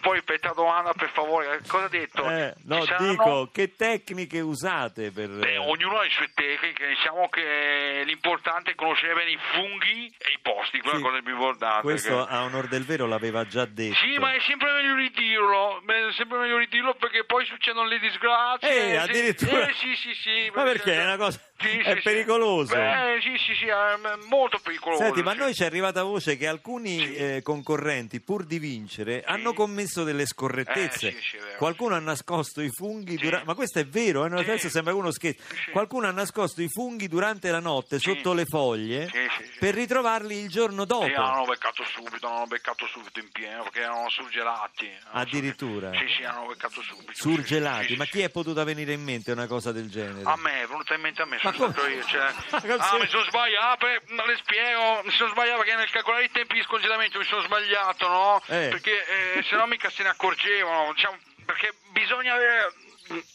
Poi 0.00 0.22
domanda, 0.54 0.92
per 0.92 1.10
favore. 1.10 1.60
Cosa 1.66 1.84
ha 1.84 1.88
detto? 1.88 2.28
Eh, 2.28 2.54
no, 2.64 2.80
Ci 2.80 2.86
saranno- 2.86 3.10
dico, 3.10 3.50
che 3.52 3.74
tecniche 3.76 4.40
usate 4.40 5.10
per... 5.10 5.28
Beh, 5.28 5.56
ognuno 5.58 5.98
ha 5.98 6.02
le 6.02 6.10
sue 6.10 6.30
tecniche, 6.34 6.86
diciamo 6.88 7.28
che 7.28 8.02
l'importante 8.04 8.72
è 8.72 8.74
conoscere 8.74 9.14
bene 9.14 9.30
i 9.30 9.38
funghi 9.52 10.06
e 10.18 10.30
i 10.32 10.38
posti, 10.42 10.80
quella 10.80 10.96
Sì. 10.98 11.02
cosa 11.02 11.20
più 11.20 11.32
importante. 11.32 11.82
Questo 11.82 12.24
che- 12.26 12.32
a 12.34 12.42
onor 12.42 12.68
del 12.68 12.84
vero 12.84 13.06
l'aveva 13.06 13.46
già 13.46 13.64
detto. 13.64 13.94
Sì, 13.96 14.18
ma 14.18 14.32
è 14.34 14.40
sempre 14.40 14.72
meglio 14.72 14.94
ridirlo, 14.94 15.82
è 15.86 16.12
sempre 16.12 16.38
meglio 16.38 16.56
ridirlo 16.58 16.94
perché 16.94 17.24
poi 17.24 17.44
succedono 17.46 17.86
le 17.86 17.98
disgrazie. 17.98 18.92
Eh, 18.92 18.96
addirittura? 18.96 19.66
Eh, 19.68 19.72
sì, 19.74 19.94
sì, 19.96 20.14
sì. 20.14 20.50
Ma 20.54 20.62
perché? 20.64 20.94
È 20.94 21.04
una 21.04 21.16
cosa- 21.16 21.40
Sì, 21.56 21.78
è 21.78 21.94
sì, 21.94 22.02
pericoloso. 22.02 22.74
Beh, 22.74 23.18
sì, 23.22 23.36
sì, 23.38 23.54
sì, 23.54 23.66
è 23.66 23.96
molto 24.28 24.58
pericoloso. 24.58 25.02
Senti, 25.02 25.22
ma 25.22 25.30
a 25.30 25.34
noi 25.34 25.54
ci 25.54 25.62
è 25.62 25.66
arrivata 25.66 26.02
voce 26.02 26.36
che 26.36 26.46
alcuni 26.46 27.14
eh, 27.14 27.42
concorrenti, 27.42 28.20
pur 28.20 28.44
di 28.44 28.58
vincere, 28.58 29.22
hanno 29.24 29.54
commesso 29.54 30.04
delle 30.04 30.26
scorrettezze. 30.26 31.08
Eh, 31.08 31.12
sì, 31.12 31.20
sì, 31.20 31.36
è 31.36 31.40
vero. 31.40 31.56
Qualcuno 31.56 31.94
ha 31.94 32.00
nascosto 32.00 32.60
i 32.60 32.70
funghi 32.70 33.16
durante... 33.16 33.46
Ma 33.46 33.54
questo 33.54 33.78
è 33.78 33.86
vero, 33.86 34.26
eh? 34.26 34.38
adesso 34.38 34.68
sembra 34.68 34.94
uno 34.94 35.10
scherzo. 35.10 35.42
Qualcuno 35.70 36.08
ha 36.08 36.10
nascosto 36.10 36.60
i 36.60 36.68
funghi 36.68 37.08
durante 37.08 37.50
la 37.50 37.60
notte 37.60 37.98
sotto 37.98 38.32
le 38.34 38.44
foglie 38.44 39.10
per 39.58 39.74
ritrovarli 39.74 40.36
il 40.36 40.48
giorno 40.48 40.84
dopo. 40.84 41.06
Sì, 41.06 41.12
hanno 41.12 41.44
beccato 41.44 41.84
subito, 41.84 42.28
hanno 42.28 42.46
beccato 42.46 42.86
subito 42.86 43.20
in 43.20 43.30
pieno 43.30 43.62
perché 43.62 43.80
erano 43.80 44.08
surgelati. 44.10 44.90
Addirittura? 45.12 45.92
Sì, 45.92 46.06
sì, 46.16 46.24
hanno 46.24 46.46
beccato 46.46 46.82
subito. 46.82 47.12
Surgelati, 47.14 47.96
ma 47.96 48.04
chi 48.04 48.20
è 48.20 48.28
potuta 48.28 48.64
venire 48.64 48.92
in 48.92 49.02
mente 49.02 49.32
una 49.32 49.46
cosa 49.46 49.72
del 49.72 49.88
genere? 49.88 50.22
A 50.24 50.36
me, 50.36 50.62
è 50.62 50.66
venuta 50.66 50.94
in 50.94 51.00
mente 51.00 51.22
a 51.22 51.26
me, 51.26 51.38
Ma 51.44 51.52
come? 51.52 51.72
stato 51.72 51.86
io. 51.88 52.04
Cioè... 52.04 52.32
Ah, 52.84 52.98
mi 52.98 53.08
sono 53.08 53.24
sbagliato, 53.24 53.76
per- 53.86 54.02
ma 54.08 54.24
le 54.26 54.36
spiego, 54.36 55.02
mi 55.04 55.10
sono 55.12 55.30
sbagliato 55.30 55.58
perché 55.62 55.76
nel 55.76 55.90
calcolare 55.90 56.24
i 56.24 56.30
tempi 56.30 56.54
di 56.54 56.62
scongelamento 56.62 57.18
mi 57.18 57.24
sono 57.24 57.42
sbagliato, 57.42 58.08
no? 58.08 58.42
Eh. 58.46 58.68
Perché 58.68 59.06
eh, 59.36 59.42
se 59.48 59.56
no 59.56 59.66
mica 59.66 59.90
se 59.90 60.02
ne 60.02 60.08
accorgevano, 60.10 60.92
diciamo, 60.92 61.16
perché 61.44 61.74
bisogna 61.92 62.34
avere... 62.34 62.72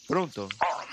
Pronto? 0.06 0.48
Oh, 0.58 0.86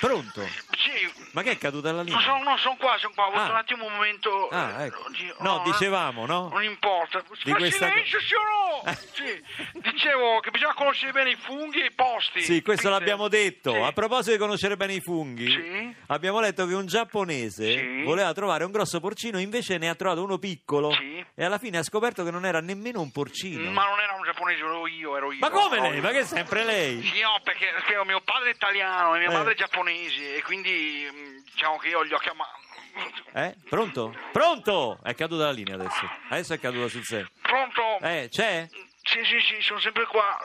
Pronto? 0.00 0.42
Sì, 0.84 1.12
Ma 1.32 1.42
che 1.42 1.52
è 1.52 1.58
caduta 1.58 1.92
la 1.92 2.02
linea? 2.02 2.20
sono, 2.20 2.42
no, 2.42 2.56
sono 2.58 2.76
qua, 2.76 2.96
sono 2.98 3.12
qua, 3.14 3.24
ho 3.24 3.28
avuto 3.28 3.42
Ah. 3.42 3.50
un 3.50 3.56
attimo 3.56 3.84
un 3.86 3.92
momento... 3.92 4.48
Ah, 4.48 4.82
eh, 4.82 4.86
ecco. 4.86 5.04
oddio, 5.06 5.36
No, 5.40 5.60
eh, 5.60 5.70
dicevamo, 5.70 6.26
no? 6.26 6.48
Non 6.52 6.62
importa. 6.62 7.22
Di 7.42 7.50
Fa 7.50 7.56
questa 7.56 7.88
silenzio, 7.88 8.18
no? 8.38 8.92
Sì. 9.14 9.42
Dicevo 9.80 10.40
che 10.40 10.50
bisogna 10.50 10.74
conoscere 10.74 11.12
bene 11.12 11.30
i 11.30 11.36
funghi 11.36 11.80
e 11.82 11.86
i 11.86 11.92
posti. 11.92 12.40
Sì, 12.42 12.62
questo 12.62 12.88
Quindi- 12.88 12.98
l'abbiamo 12.98 13.28
detto. 13.28 13.72
Sì. 13.72 13.78
A 13.80 13.92
proposito 13.92 14.32
di 14.32 14.38
conoscere 14.38 14.76
bene 14.76 14.94
i 14.94 15.00
funghi, 15.00 15.48
Sì. 15.50 15.94
abbiamo 16.08 16.40
letto 16.40 16.66
che 16.66 16.74
un 16.74 16.86
giapponese 16.86 17.72
Sì. 17.78 18.02
voleva 18.02 18.32
trovare 18.32 18.64
un 18.64 18.70
grosso 18.72 19.00
porcino, 19.00 19.38
invece 19.38 19.78
ne 19.78 19.88
ha 19.88 19.94
trovato 19.94 20.22
uno 20.22 20.38
piccolo 20.38 20.90
Sì. 20.92 21.24
e 21.34 21.44
alla 21.44 21.58
fine 21.58 21.78
ha 21.78 21.82
scoperto 21.82 22.24
che 22.24 22.30
non 22.30 22.44
era 22.44 22.60
nemmeno 22.60 23.00
un 23.00 23.10
porcino. 23.12 23.70
Ma 23.70 23.86
non 23.88 23.98
era 24.00 24.14
un 24.14 24.22
giapponese, 24.24 24.60
ero 24.60 24.86
io, 24.86 25.16
ero 25.16 25.32
io. 25.32 25.38
Ma 25.38 25.50
come 25.50 25.80
lei? 25.80 26.00
Ma 26.00 26.10
che 26.10 26.20
è 26.20 26.24
sempre 26.24 26.64
lei? 26.64 27.02
Sì, 27.02 27.20
no, 27.20 27.38
perché 27.42 27.72
spiego, 27.84 28.04
mio 28.04 28.20
padre 28.20 28.50
è 28.50 28.54
italiano 28.54 29.14
e 29.14 29.18
mia 29.20 29.30
Eh. 29.30 29.32
madre 29.32 29.52
è 29.52 29.56
giapponese 29.56 30.36
e 30.36 30.42
quindi 30.42 30.73
mm, 31.12 31.36
diciamo 31.52 31.76
che 31.78 31.88
io 31.88 32.02
li 32.02 32.12
ho 32.12 32.18
chiamati. 32.18 32.62
Eh? 33.32 33.54
Pronto? 33.68 34.14
Pronto? 34.32 34.98
È 35.02 35.14
caduta 35.14 35.44
la 35.46 35.50
linea 35.50 35.74
adesso. 35.74 36.08
Adesso 36.28 36.54
è 36.54 36.58
caduta 36.60 36.88
sul 36.88 37.04
serio. 37.04 37.28
Pronto? 37.42 37.98
Eh, 38.00 38.28
c'è? 38.30 38.68
Sì, 39.06 39.18
sì, 39.24 39.38
sì, 39.40 39.60
sono 39.60 39.80
sempre 39.80 40.06
qua. 40.06 40.38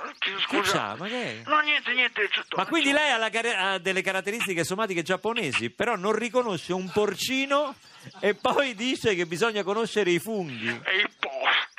Scusa. 0.48 0.96
Ma 0.98 1.08
che 1.08 1.24
è? 1.24 1.50
No, 1.50 1.60
niente, 1.62 1.94
niente. 1.94 2.28
tutto- 2.28 2.58
Ma 2.58 2.66
quindi 2.66 2.92
lei 2.92 3.10
ha, 3.12 3.18
la 3.18 3.30
care- 3.30 3.56
ha 3.56 3.78
delle 3.78 4.02
caratteristiche 4.02 4.64
somatiche 4.66 5.02
giapponesi, 5.02 5.70
però 5.70 5.96
non 5.96 6.12
riconosce 6.14 6.74
un 6.74 6.90
porcino 6.92 7.76
e 8.20 8.34
poi 8.36 8.76
dice 8.76 9.16
che 9.16 9.26
bisogna 9.28 9.64
conoscere 9.64 10.10
i 10.12 10.20
funghi. 10.20 10.68
E 10.84 10.98
i 11.02 11.08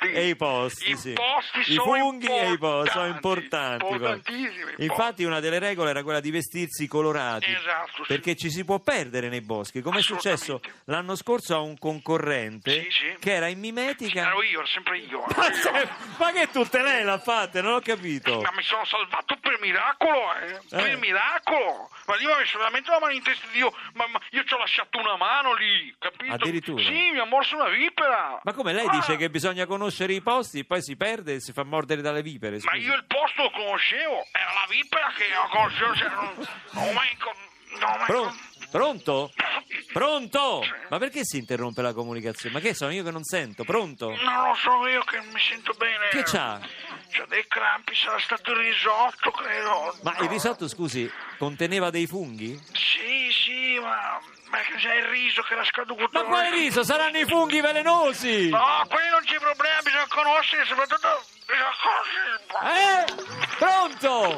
posti. 0.01 0.13
E 0.13 0.27
i 0.27 0.35
posti, 0.35 0.89
I 0.91 0.97
sì. 0.97 1.13
posti 1.13 1.71
I 1.73 1.75
funghi 1.77 2.27
e 2.27 2.51
i 2.51 2.57
posti 2.57 2.89
sono 2.91 3.05
importanti. 3.07 3.85
Importantissimi. 3.85 4.73
Infatti 4.77 5.23
una 5.23 5.39
delle 5.39 5.59
regole 5.59 5.91
era 5.91 6.03
quella 6.03 6.19
di 6.19 6.31
vestirsi 6.31 6.87
colorati. 6.87 7.51
Esatto, 7.51 8.03
sì. 8.03 8.07
Perché 8.07 8.35
ci 8.35 8.49
si 8.49 8.65
può 8.65 8.79
perdere 8.79 9.29
nei 9.29 9.41
boschi, 9.41 9.81
come 9.81 9.99
è 9.99 10.01
successo 10.01 10.59
l'anno 10.85 11.15
scorso 11.15 11.55
a 11.55 11.59
un 11.59 11.77
concorrente 11.77 12.71
Sì, 12.83 12.87
sì. 12.89 13.15
che 13.19 13.33
era 13.33 13.47
in 13.47 13.59
mimetica. 13.59 14.21
Ero 14.27 14.41
io, 14.43 14.59
ero 14.59 14.67
sempre 14.67 14.97
io. 14.99 15.23
Ma, 15.35 15.47
io. 15.47 15.53
se- 15.53 15.89
ma 16.17 16.31
che 16.31 16.49
tutte 16.51 16.81
lei 16.81 17.03
l'ha 17.03 17.19
fatte? 17.19 17.61
Non 17.61 17.73
ho 17.73 17.79
capito. 17.81 18.41
Ma 18.41 18.51
mi 18.55 18.63
sono 18.63 18.83
salvato 18.85 19.37
per 19.39 19.57
miracolo, 19.61 20.33
eh. 20.35 20.59
Per 20.69 20.85
Eh. 20.85 20.95
miracolo. 20.97 21.89
Ma 22.07 22.15
lì 22.15 22.25
messo 22.25 22.57
veramente 22.57 22.89
la 22.89 22.99
mano 22.99 23.13
in 23.13 23.21
testa 23.21 23.45
di 23.47 23.53
Dio. 23.59 23.71
Ma, 23.93 24.07
ma 24.07 24.19
io 24.31 24.43
ci 24.45 24.53
ho 24.53 24.57
lasciato 24.57 24.97
una 24.99 25.15
mano 25.15 25.53
lì, 25.53 25.93
capito? 25.99 26.33
Addirittura? 26.33 26.81
Sì, 26.83 27.11
mi 27.11 27.19
ha 27.19 27.25
morso 27.25 27.55
una 27.55 27.69
vipera. 27.69 28.39
Ma 28.43 28.53
come 28.53 28.73
lei 28.73 28.87
Ah, 28.87 28.91
dice 28.91 29.15
che 29.15 29.29
bisogna 29.29 29.65
conoscere 29.65 29.89
i 30.13 30.21
posti, 30.21 30.65
poi 30.65 30.81
si 30.81 30.95
perde 30.95 31.35
e 31.35 31.39
si 31.41 31.51
fa 31.53 31.63
mordere 31.63 32.01
dalle 32.01 32.21
vipere? 32.21 32.55
Ma 32.63 32.71
scusi. 32.71 32.85
io 32.85 32.95
il 32.95 33.05
posto 33.05 33.43
lo 33.43 33.51
conoscevo. 33.51 34.25
Era 34.31 34.53
la 34.53 34.65
vipera 34.69 35.11
che 35.15 35.25
ho 35.35 35.47
conosciuto. 35.49 35.95
Cioè, 35.95 36.09
non, 36.09 36.47
non 36.71 36.93
mai... 36.93 37.15
con- 37.17 37.79
Non 37.79 37.97
mai 37.97 38.05
Pro- 38.05 38.21
con- 38.23 38.37
pronto? 38.71 39.31
Pronto? 39.93 40.63
Ma 40.89 40.97
perché 40.97 41.21
si 41.23 41.37
interrompe 41.37 41.81
la 41.81 41.93
comunicazione? 41.93 42.55
Ma 42.55 42.61
che 42.61 42.73
sono 42.73 42.91
io 42.91 43.03
che 43.03 43.11
non 43.11 43.23
sento? 43.23 43.63
Pronto? 43.63 44.09
Non 44.09 44.47
lo 44.49 44.55
so 44.55 44.87
io 44.87 45.03
che 45.03 45.19
mi 45.21 45.39
sento 45.39 45.73
bene. 45.73 46.07
Che 46.09 46.23
c'ha? 46.23 46.59
C'ho 47.13 47.25
dei 47.27 47.45
crampi, 47.47 47.93
sarà 47.95 48.19
stato 48.19 48.51
il 48.51 48.57
risotto, 48.57 49.31
credo. 49.31 49.97
Ma 50.03 50.15
il 50.19 50.29
risotto, 50.29 50.67
scusi, 50.69 51.09
conteneva 51.37 51.89
dei 51.89 52.07
funghi? 52.07 52.57
Sì, 52.73 53.29
sì, 53.31 53.79
ma... 53.79 54.19
Ma 54.51 54.57
c'è 54.77 54.95
il 54.95 55.05
riso 55.05 55.41
che 55.43 55.53
era 55.53 55.63
scaduto? 55.63 56.09
Ma 56.11 56.23
quale 56.23 56.49
riso? 56.51 56.83
Saranno 56.83 57.17
i 57.17 57.25
funghi 57.25 57.61
velenosi! 57.61 58.49
No, 58.49 58.85
quelli 58.89 59.07
non 59.09 59.21
c'è 59.23 59.37
problema, 59.39 59.80
soprattutto. 60.67 61.07
Eh? 62.63 63.05
Pronto? 63.57 64.35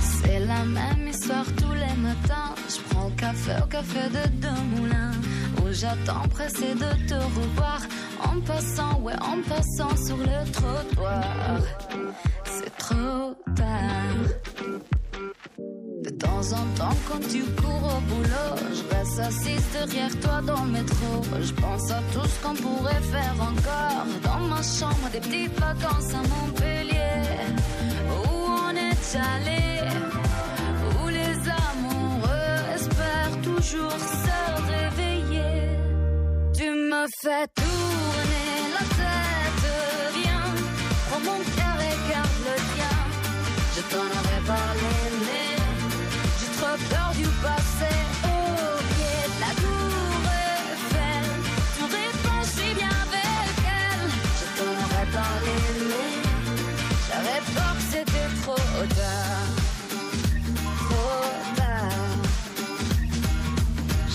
C'est 0.00 0.40
la 0.40 0.64
même 0.64 1.08
histoire 1.08 1.44
tous 1.56 1.72
les 1.74 1.94
matins. 1.96 2.54
Je 2.68 2.80
prends 2.88 3.08
le 3.08 3.16
café 3.16 3.52
au 3.62 3.66
café 3.66 4.08
de 4.08 4.28
deux 4.36 4.60
moulins. 4.74 5.12
Où 5.62 5.72
j'attends 5.72 6.26
pressé 6.28 6.74
de 6.74 7.08
te 7.08 7.14
revoir. 7.14 7.80
En 8.36 8.40
passant, 8.40 9.00
ouais, 9.00 9.14
en 9.14 9.40
passant 9.48 9.96
sur 9.96 10.16
le 10.18 10.52
trottoir. 10.52 11.60
C'est 12.44 12.76
trop 12.76 13.34
tard. 13.56 14.26
De 16.04 16.10
temps 16.10 16.52
en 16.52 16.64
temps, 16.76 16.96
quand 17.08 17.20
tu 17.30 17.42
cours 17.60 17.96
au 17.96 18.00
boulot, 18.08 18.52
je 18.74 18.94
reste 18.94 19.18
assise 19.20 19.64
derrière 19.72 20.20
toi 20.20 20.42
dans 20.42 20.64
le 20.64 20.70
métro. 20.70 21.22
Je 21.40 21.52
pense 21.54 21.90
à 21.90 22.00
tout 22.12 22.28
ce 22.28 22.42
qu'on 22.42 22.54
pourrait 22.54 23.02
faire 23.10 23.36
encore. 23.40 24.06
Dans 24.22 24.46
ma 24.48 24.62
chambre, 24.62 25.08
des 25.12 25.20
petites 25.20 25.58
vacances 25.58 26.12
à 26.12 26.22
Montpellier. 26.28 27.22
Où 28.10 28.50
on 28.66 28.70
est 28.70 29.16
allé, 29.32 29.80
où 31.02 31.08
les 31.08 31.38
amoureux 31.70 32.74
espèrent 32.74 33.40
toujours 33.42 33.98
se 33.98 34.38
réveiller. 34.72 35.70
Tu 36.54 36.70
me 36.70 37.06
fais 37.22 37.46
tourner 37.54 37.65
t'en 43.90 44.06
aurais 44.18 44.42
parlé, 44.46 44.94
mais 45.26 45.56
j'ai 46.38 46.50
trop 46.58 46.76
peur 46.90 47.10
du 47.14 47.26
passé. 47.44 47.92
Pied 48.94 49.22
de 49.34 49.40
la 49.44 49.52
tour 49.62 50.22
Eiffel, 50.42 51.26
tu 51.74 51.82
si 52.54 52.68
bien 52.74 52.96
avec 53.06 53.56
elle. 53.80 54.10
Je 54.38 54.46
t'en 54.58 54.74
aurais 54.84 55.08
parlé, 55.20 55.56
mais 55.90 56.12
j'avais 57.08 57.40
peur 57.54 57.72
que 57.76 57.84
c'était 57.92 58.30
trop 58.42 58.84
tard. 59.00 59.48
Trop 60.88 61.30
tard. 61.56 62.12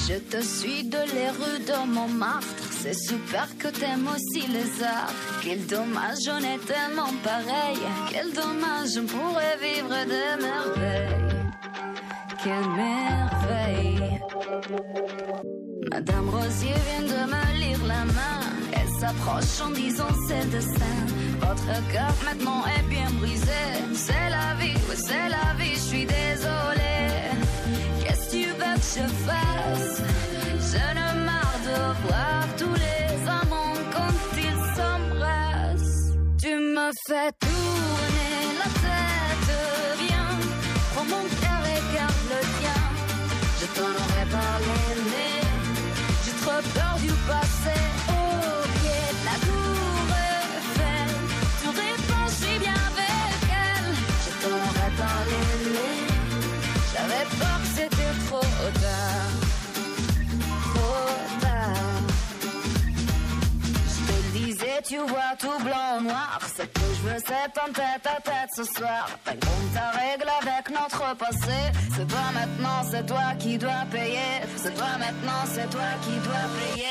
Je 0.08 0.16
te 0.32 0.40
suis 0.42 0.84
de 0.84 1.02
les 1.16 1.30
rues 1.30 1.64
de 1.66 1.78
Montmartre. 1.94 2.71
C'est 2.84 2.96
super 2.96 3.48
que 3.60 3.68
t'aimes 3.68 4.08
aussi 4.08 4.48
les 4.48 4.84
arts. 4.84 5.14
Quel 5.44 5.64
dommage, 5.68 6.28
on 6.28 6.40
est 6.40 6.66
tellement 6.66 7.14
pareil. 7.24 7.78
Quel 8.10 8.34
dommage, 8.34 8.98
on 8.98 9.06
pourrait 9.06 9.58
vivre 9.62 9.96
de 10.14 10.24
merveilles. 10.42 11.52
Quelle 12.44 12.70
merveille. 12.70 14.20
Madame 15.92 16.30
Rosier 16.30 16.74
vient 16.88 17.08
de 17.08 17.22
me 17.34 17.60
lire 17.60 17.86
la 17.86 18.04
main. 18.06 18.42
Elle 18.74 18.90
s'approche 19.00 19.62
en 19.64 19.70
disant 19.70 20.10
c'est 20.28 20.50
destin. 20.50 20.98
Votre 21.40 21.88
cœur 21.92 22.16
maintenant 22.26 22.64
est 22.66 22.90
bien 22.90 23.12
brisé. 23.20 23.64
C'est 23.94 24.30
la 24.32 24.56
vie, 24.60 24.74
oui, 24.90 24.96
c'est 24.96 25.30
la 25.30 25.54
vie, 25.60 25.76
je 25.76 25.80
suis 25.80 26.06
désolée. 26.08 27.30
Qu'est-ce 28.04 28.26
que 28.26 28.32
tu 28.32 28.46
veux 28.48 28.76
que 28.76 28.82
je 28.96 29.08
fasse? 29.28 30.11
Me 36.92 36.96
fais 37.08 37.32
tourner 37.40 38.58
la 38.60 38.70
tête, 38.84 39.52
viens, 40.00 40.34
prends 40.94 41.06
mon 41.06 41.24
cœur 41.42 41.64
et 41.74 41.82
garde 41.96 42.24
le 42.34 42.42
tien. 42.58 42.82
Je 43.60 43.66
t'en 43.76 43.92
aurais 44.02 44.28
parlé, 44.40 44.78
mais 45.12 45.42
j'ai 46.24 46.36
trop 46.42 46.62
peur 46.76 46.96
du 47.00 47.12
passé. 47.30 47.78
Au 48.10 48.22
pied 48.80 49.04
de 49.18 49.24
la 49.30 49.38
tour 49.48 50.06
Eiffel, 50.28 51.12
tu 51.62 51.68
si 52.40 52.60
bien 52.60 52.80
avec 52.92 53.42
elle. 53.66 53.92
Je 54.26 54.32
t'en 54.42 54.58
aurais 54.70 54.94
parlé, 55.06 55.40
mais 55.74 55.98
j'avais 56.92 57.26
peur 57.40 57.58
que 57.62 57.70
c'était 57.78 58.14
trop 58.28 58.50
tard. 58.84 59.32
Trop 60.76 61.14
tard. 61.40 62.02
Je 63.94 64.00
te 64.08 64.18
disais, 64.38 64.80
tu 64.86 64.98
vois 64.98 65.34
tout 65.40 65.64
blanc 65.64 66.02
noir. 66.02 66.41
Je 67.04 67.08
veux, 67.08 67.18
c'est 67.26 67.60
en 67.60 67.72
tête 67.74 68.06
à 68.06 68.22
tête 68.22 68.50
ce 68.56 68.64
soir. 68.64 69.08
Pas 69.26 69.32
compte 69.32 69.74
ta 69.74 69.90
règle 69.92 70.30
avec 70.42 70.70
notre 70.70 71.16
passé. 71.18 71.58
C'est 71.96 72.08
toi 72.08 72.26
maintenant, 72.34 72.84
c'est 72.90 73.06
toi 73.06 73.34
qui 73.40 73.58
dois 73.58 73.86
payer. 73.92 74.42
C'est 74.58 74.76
toi 74.76 74.98
maintenant, 75.00 75.44
c'est 75.46 75.70
toi 75.70 75.90
qui 76.04 76.16
dois 76.20 76.48
payer. 76.60 76.88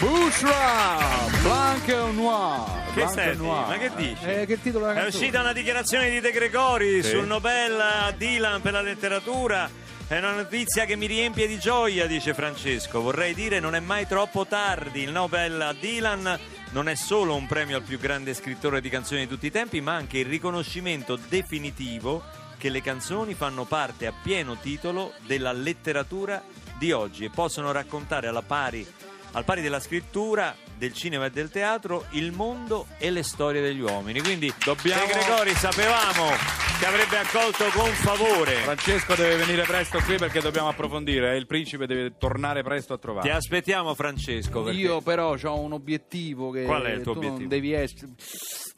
Bushra, 0.00 1.28
Blanc 1.42 1.88
et 1.88 2.12
Noir. 2.14 2.66
Che 2.94 3.06
senti? 3.08 3.36
Noir. 3.38 3.66
Ma 3.68 3.78
che 3.78 3.90
dici? 3.96 4.24
Eh, 4.24 4.46
che 4.46 4.60
titolo 4.60 4.88
È 4.90 4.94
canzone? 4.94 5.08
uscita 5.08 5.40
una 5.40 5.52
dichiarazione 5.52 6.10
di 6.10 6.20
De 6.20 6.30
Gregori 6.32 7.02
Sì. 7.02 7.10
sul 7.10 7.26
Nobel 7.26 7.80
a 7.80 8.12
Dylan 8.12 8.60
per 8.60 8.72
la 8.72 8.82
letteratura. 8.82 9.68
È 10.08 10.16
una 10.18 10.36
notizia 10.36 10.84
che 10.84 10.94
mi 10.94 11.06
riempie 11.06 11.48
di 11.48 11.58
gioia, 11.58 12.06
dice 12.06 12.32
Francesco. 12.32 13.00
Vorrei 13.00 13.34
dire 13.34 13.58
non 13.58 13.74
è 13.74 13.80
mai 13.80 14.06
troppo 14.06 14.46
tardi. 14.46 15.02
Il 15.02 15.10
Nobel 15.10 15.60
a 15.60 15.72
Dylan 15.72 16.38
non 16.70 16.88
è 16.88 16.94
solo 16.94 17.34
un 17.34 17.48
premio 17.48 17.78
al 17.78 17.82
più 17.82 17.98
grande 17.98 18.32
scrittore 18.32 18.80
di 18.80 18.88
canzoni 18.88 19.22
di 19.22 19.26
tutti 19.26 19.46
i 19.46 19.50
tempi, 19.50 19.80
ma 19.80 19.94
anche 19.94 20.18
il 20.18 20.26
riconoscimento 20.26 21.16
definitivo 21.16 22.22
che 22.56 22.68
le 22.68 22.82
canzoni 22.82 23.34
fanno 23.34 23.64
parte 23.64 24.06
a 24.06 24.12
pieno 24.22 24.56
titolo 24.58 25.12
della 25.26 25.50
letteratura 25.50 26.40
di 26.78 26.92
oggi 26.92 27.24
e 27.24 27.30
possono 27.30 27.72
raccontare 27.72 28.30
pari, 28.46 28.86
al 29.32 29.44
pari 29.44 29.60
della 29.60 29.80
scrittura, 29.80 30.54
del 30.76 30.92
cinema 30.92 31.26
e 31.26 31.30
del 31.30 31.50
teatro 31.50 32.06
il 32.10 32.32
mondo 32.32 32.86
e 32.98 33.10
le 33.10 33.22
storie 33.22 33.60
degli 33.60 33.80
uomini. 33.80 34.20
Quindi 34.20 34.52
Dobbiamo- 34.64 35.06
De 35.06 35.12
Gregori 35.12 35.50
sapevamo 35.54 36.30
che 36.78 36.86
avrebbe 36.86 37.18
accolto 37.18 37.64
con 37.72 37.88
favore. 37.92 38.52
Francesco 38.56 39.14
deve 39.14 39.36
venire 39.36 39.62
presto 39.62 39.98
qui 40.00 40.16
perché 40.16 40.40
dobbiamo 40.40 40.68
approfondire. 40.68 41.32
eh, 41.32 41.36
Il 41.36 41.46
principe 41.46 41.86
deve 41.86 42.16
tornare 42.18 42.62
presto 42.62 42.92
a 42.92 42.96
Ti 42.96 43.02
trovare. 43.02 43.30
aspettiamo 43.32 43.94
Francesco. 43.94 44.62
perché- 44.62 44.78
Io 44.78 45.00
però 45.00 45.34
ho 45.40 45.58
un 45.60 45.72
obiettivo 45.72 46.50
che 46.50 46.64
Qual 46.64 46.82
è 46.82 46.90
il 46.92 47.02
tuo 47.02 47.12
tu 47.12 47.18
obiettivo? 47.18 47.40
non 47.40 47.48
devi 47.48 47.72
essere. 47.72 48.12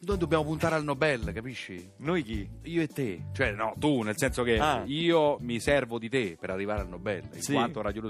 Noi 0.01 0.17
dobbiamo 0.17 0.45
puntare 0.45 0.77
al 0.77 0.85
Nobel, 0.85 1.33
capisci? 1.35 1.91
Noi 1.99 2.23
chi? 2.23 2.49
Io 2.65 2.83
e 2.83 2.87
te, 2.87 3.21
cioè 3.35 3.51
no, 3.51 3.75
tu, 3.77 4.03
nel 4.03 4.17
senso 4.17 4.45
che 4.45 4.57
Ah. 4.57 4.83
io 4.87 5.39
mi 5.41 5.59
servo 5.59 5.99
di 5.99 6.09
te 6.09 6.37
per 6.39 6.51
arrivare 6.51 6.83
al 6.83 6.89
Nobel, 6.89 7.25
in 7.35 7.43
Sì. 7.43 7.53
quanto 7.55 7.81
Radio. 7.83 8.01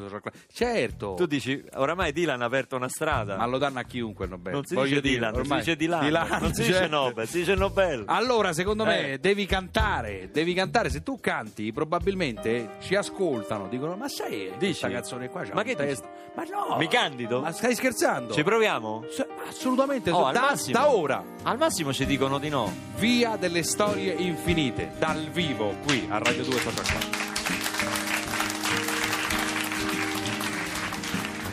Certo, 0.52 1.14
Tu 1.16 1.24
dici, 1.26 1.64
oramai 1.76 2.12
Dylan 2.12 2.42
ha 2.42 2.44
aperto 2.44 2.76
una 2.76 2.88
strada. 2.90 3.36
ma 3.36 3.46
lo 3.46 3.56
danno 3.56 3.77
a 3.78 3.84
chiunque 3.84 4.24
il 4.26 4.30
Nobel. 4.30 4.52
non 4.52 4.64
si 4.64 4.74
Voglio 4.74 5.00
dice 5.00 5.00
dire, 5.00 5.14
Dylan, 5.16 5.32
si 5.34 5.40
ormai- 5.40 5.58
dice 5.58 5.76
Dylan. 5.76 6.00
Dylan, 6.04 6.28
non 6.40 6.52
si 6.54 6.60
dice 6.62 6.72
certo. 6.72 6.88
Nobel, 6.96 7.28
si 7.28 7.38
dice 7.38 7.54
Nobel. 7.54 8.02
Allora, 8.06 8.52
secondo 8.52 8.84
me, 8.84 9.12
Eh. 9.12 9.18
devi 9.18 9.46
cantare, 9.46 10.30
devi 10.32 10.54
cantare. 10.54 10.90
Se 10.90 11.02
tu 11.02 11.18
canti, 11.20 11.72
probabilmente 11.72 12.70
ci 12.80 12.94
ascoltano, 12.94 13.68
dicono: 13.68 13.96
Ma 13.96 14.08
sai, 14.08 14.50
Dici? 14.58 14.58
questa 14.58 14.90
canzone 14.90 15.28
qua 15.28 15.42
c'ha 15.44 15.54
Ma 15.54 15.62
che 15.62 15.74
testo. 15.76 16.08
Ma 16.34 16.44
no, 16.44 16.76
Mi 16.76 16.88
candido? 16.88 17.40
Ma 17.40 17.50
stai 17.52 17.74
scherzando? 17.74 18.32
Ci 18.32 18.42
proviamo? 18.42 19.04
S- 19.10 19.26
Assolutamente, 19.48 20.10
Oh, 20.10 20.26
al 20.26 20.34
da, 20.34 20.40
massimo. 20.40 20.78
da 20.78 20.90
ora. 20.94 21.24
Al 21.42 21.56
massimo 21.58 21.92
ci 21.92 22.04
dicono 22.06 22.38
di 22.38 22.48
no. 22.48 22.72
Via 22.96 23.36
delle 23.36 23.62
storie 23.62 24.12
infinite, 24.12 24.92
dal 24.98 25.28
vivo, 25.30 25.74
qui 25.86 26.06
a 26.08 26.18
Radio 26.18 26.44
2 26.44 26.58
Social 26.60 26.84
Club. 26.84 27.26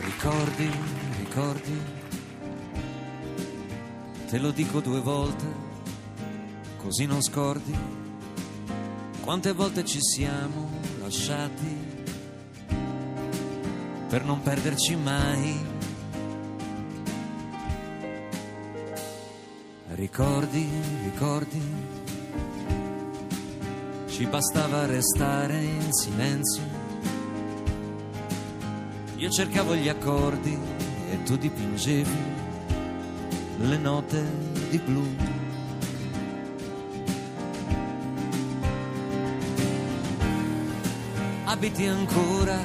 Ricordi, 0.04 0.70
ricordi, 1.20 1.82
te 4.28 4.38
lo 4.40 4.52
dico 4.52 4.80
due 4.80 5.00
volte, 5.00 5.46
così 6.78 7.06
non 7.06 7.22
scordi 7.22 7.74
quante 9.22 9.54
volte 9.54 9.84
ci 9.86 10.00
siamo 10.02 10.70
lasciati 11.00 11.94
per 14.08 14.24
non 14.24 14.42
perderci 14.42 14.96
mai. 14.96 15.74
Ricordi, 19.96 20.70
ricordi, 21.04 21.62
ci 24.08 24.26
bastava 24.28 24.86
restare 24.86 25.64
in 25.64 25.92
silenzio 25.92 26.86
io 29.18 29.30
cercavo 29.30 29.76
gli 29.76 29.88
accordi 29.88 30.58
e 31.10 31.24
tu 31.24 31.38
dipingevi 31.38 32.45
le 33.58 33.78
note 33.78 34.24
di 34.70 34.78
blu. 34.80 35.04
Abiti 41.46 41.86
ancora 41.86 42.60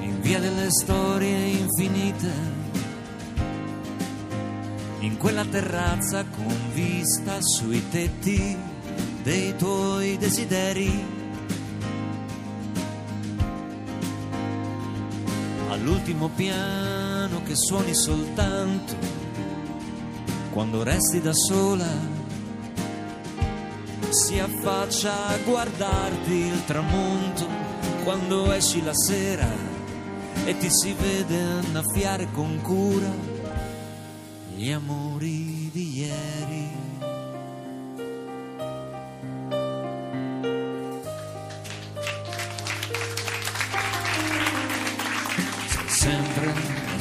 in 0.00 0.20
via 0.20 0.38
delle 0.38 0.70
storie 0.70 1.36
infinite. 1.36 2.58
in 5.00 5.16
quella 5.16 5.44
terrazza 5.46 6.24
con 6.26 6.54
vista 6.74 7.40
sui 7.40 7.88
tetti 7.88 8.54
dei 9.22 9.56
tuoi 9.56 10.18
desideri. 10.18 11.18
All'ultimo 15.70 16.28
piano 16.28 17.09
che 17.50 17.56
suoni 17.56 17.92
soltanto 17.96 18.94
quando 20.52 20.84
resti 20.84 21.20
da 21.20 21.32
sola. 21.34 21.88
Si 24.08 24.38
affaccia 24.38 25.26
a 25.26 25.36
guardarti 25.38 26.32
il 26.32 26.64
tramonto 26.64 27.44
quando 28.04 28.52
esci 28.52 28.84
la 28.84 28.94
sera 28.94 29.48
e 30.44 30.56
ti 30.58 30.70
si 30.70 30.92
vede 30.92 31.40
annaffiare 31.40 32.28
con 32.30 32.60
cura 32.62 33.10
gli 34.54 34.70
amori 34.70 35.70
di 35.72 35.98
ieri. 35.98 36.29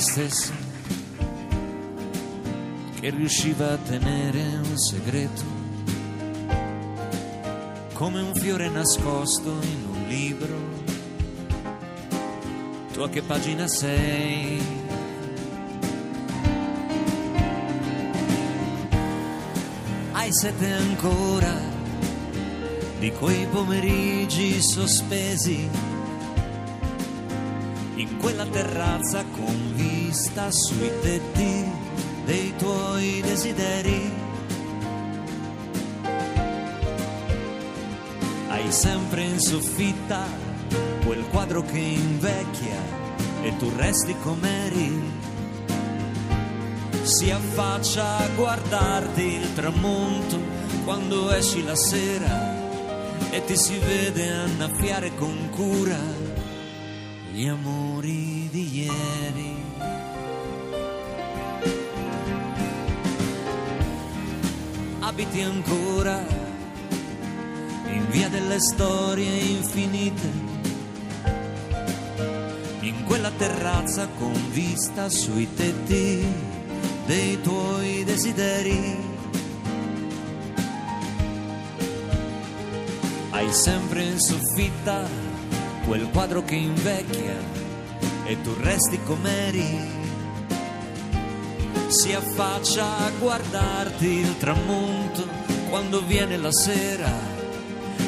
Stessa 0.09 0.53
che 2.99 3.09
riusciva 3.11 3.73
a 3.73 3.77
tenere 3.77 4.41
un 4.41 4.75
segreto 4.75 5.43
come 7.93 8.19
un 8.19 8.33
fiore 8.33 8.69
nascosto 8.69 9.51
in 9.51 9.85
un 9.87 10.07
libro. 10.07 10.57
Tu 12.91 13.01
a 13.01 13.09
che 13.09 13.21
pagina 13.21 13.67
sei? 13.67 14.59
Hai 20.13 20.33
sete 20.33 20.71
ancora 20.71 21.55
di 22.97 23.11
quei 23.11 23.45
pomeriggi 23.45 24.59
sospesi 24.59 25.98
in 27.99 28.17
quella 28.17 28.45
terrazza 28.45 29.25
con 29.25 29.73
vista 29.73 30.49
sui 30.51 30.89
tetti 31.01 31.65
dei 32.23 32.53
tuoi 32.55 33.19
desideri. 33.21 34.11
Hai 38.47 38.71
sempre 38.71 39.23
in 39.23 39.39
soffitta 39.39 40.25
quel 41.05 41.27
quadro 41.27 41.61
che 41.61 41.77
invecchia 41.77 42.79
e 43.41 43.57
tu 43.57 43.69
resti 43.75 44.15
com'eri. 44.21 45.17
Si 47.01 47.29
affaccia 47.31 48.17
a 48.17 48.27
guardarti 48.29 49.23
il 49.23 49.53
tramonto 49.55 50.39
quando 50.85 51.31
esci 51.31 51.65
la 51.65 51.75
sera 51.75 52.57
e 53.29 53.43
ti 53.43 53.57
si 53.57 53.77
vede 53.77 54.29
annaffiare 54.29 55.13
con 55.15 55.49
cura 55.51 55.97
gli 57.31 57.47
amori 57.47 57.88
Abiti 65.19 65.41
ancora 65.41 66.25
in 67.87 68.09
via 68.09 68.29
delle 68.29 68.57
storie 68.61 69.29
infinite, 69.29 70.31
in 72.79 73.03
quella 73.03 73.29
terrazza 73.31 74.07
con 74.17 74.31
vista 74.51 75.09
sui 75.09 75.53
tetti 75.53 76.25
dei 77.05 77.41
tuoi 77.41 78.05
desideri. 78.05 78.95
Hai 83.31 83.51
sempre 83.51 84.03
in 84.03 84.19
soffitta 84.21 85.05
quel 85.85 86.07
quadro 86.11 86.45
che 86.45 86.55
invecchia 86.55 87.35
e 88.23 88.41
tu 88.41 88.53
resti 88.61 88.97
com'eri. 89.03 89.98
Si 91.89 92.13
affaccia 92.13 92.99
a 92.99 93.09
guardarti 93.17 94.05
il 94.05 94.37
tramonto 94.37 95.27
quando 95.69 96.05
viene 96.05 96.37
la 96.37 96.51
sera 96.51 97.11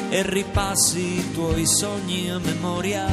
e 0.08 0.22
ripassi 0.22 1.18
i 1.18 1.32
tuoi 1.32 1.66
sogni 1.66 2.30
a 2.30 2.38
memoria. 2.38 3.06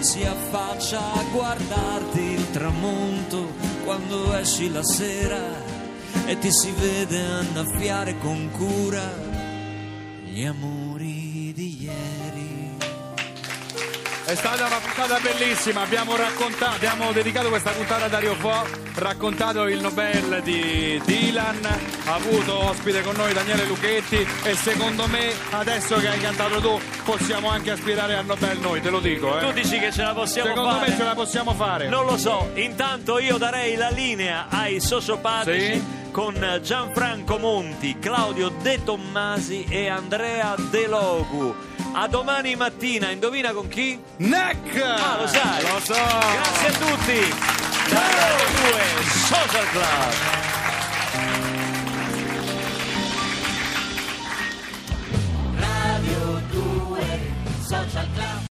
Si 0.00 0.24
affaccia 0.24 0.98
a 0.98 1.22
guardarti 1.30 2.20
il 2.20 2.50
tramonto 2.50 3.52
quando 3.84 4.34
esci 4.34 4.72
la 4.72 4.82
sera 4.82 5.40
e 6.26 6.36
ti 6.36 6.50
si 6.50 6.72
vede 6.72 7.20
annaffiare 7.20 8.18
con 8.18 8.50
cura 8.50 9.08
gli 10.24 10.44
amori 10.44 10.81
È 14.32 14.34
stata 14.34 14.64
una 14.64 14.78
puntata 14.78 15.18
bellissima, 15.20 15.82
abbiamo 15.82 16.16
raccontato, 16.16 16.74
abbiamo 16.76 17.12
dedicato 17.12 17.50
questa 17.50 17.70
puntata 17.70 18.06
a 18.06 18.08
Dario 18.08 18.34
Fo, 18.36 18.66
raccontato 18.94 19.66
il 19.68 19.78
Nobel 19.82 20.40
di 20.42 20.98
Dylan, 21.04 21.58
ha 22.06 22.14
avuto 22.14 22.70
ospite 22.70 23.02
con 23.02 23.14
noi 23.14 23.34
Daniele 23.34 23.66
Lucchetti 23.66 24.26
e 24.44 24.54
secondo 24.54 25.06
me 25.08 25.32
adesso 25.50 25.96
che 25.98 26.08
hai 26.08 26.18
cantato 26.18 26.60
tu 26.62 26.80
possiamo 27.04 27.50
anche 27.50 27.72
aspirare 27.72 28.16
al 28.16 28.24
Nobel 28.24 28.58
noi, 28.58 28.80
te 28.80 28.88
lo 28.88 29.00
dico. 29.00 29.36
Tu 29.38 29.48
Eh. 29.48 29.52
dici 29.52 29.78
che 29.78 29.92
ce 29.92 30.02
la 30.02 30.14
possiamo 30.14 30.48
Secondo 30.48 30.70
fare? 30.78 30.90
me 30.90 30.96
ce 30.96 31.04
la 31.04 31.14
possiamo 31.14 31.52
fare. 31.54 31.88
Non 31.88 32.06
lo 32.06 32.16
so, 32.16 32.52
intanto 32.54 33.18
io 33.18 33.36
darei 33.36 33.76
la 33.76 33.90
linea 33.90 34.46
ai 34.48 34.80
sociopatici 34.80 35.72
Sì. 35.74 35.84
con 36.10 36.58
Gianfranco 36.62 37.36
Monti, 37.36 37.98
Claudio 37.98 38.48
De 38.62 38.82
Tommasi 38.82 39.66
e 39.68 39.88
Andrea 39.90 40.54
De 40.70 40.86
Logu. 40.86 41.54
A 41.94 42.08
domani 42.08 42.56
mattina, 42.56 43.10
indovina 43.10 43.52
con 43.52 43.68
chi? 43.68 44.00
Neck! 44.16 44.82
Ah, 44.82 45.18
lo 45.20 45.26
sai! 45.26 45.62
Lo 45.62 45.78
so! 45.78 45.92
Grazie 45.92 46.68
a 46.68 46.72
tutti! 46.72 47.34
Da 47.90 48.00
Radio 48.00 48.46
2 48.70 49.04
Social 49.04 49.68
Club! 49.70 50.14
Radio 55.58 56.42
2 56.50 57.20
Social 57.60 58.08
Club 58.14 58.31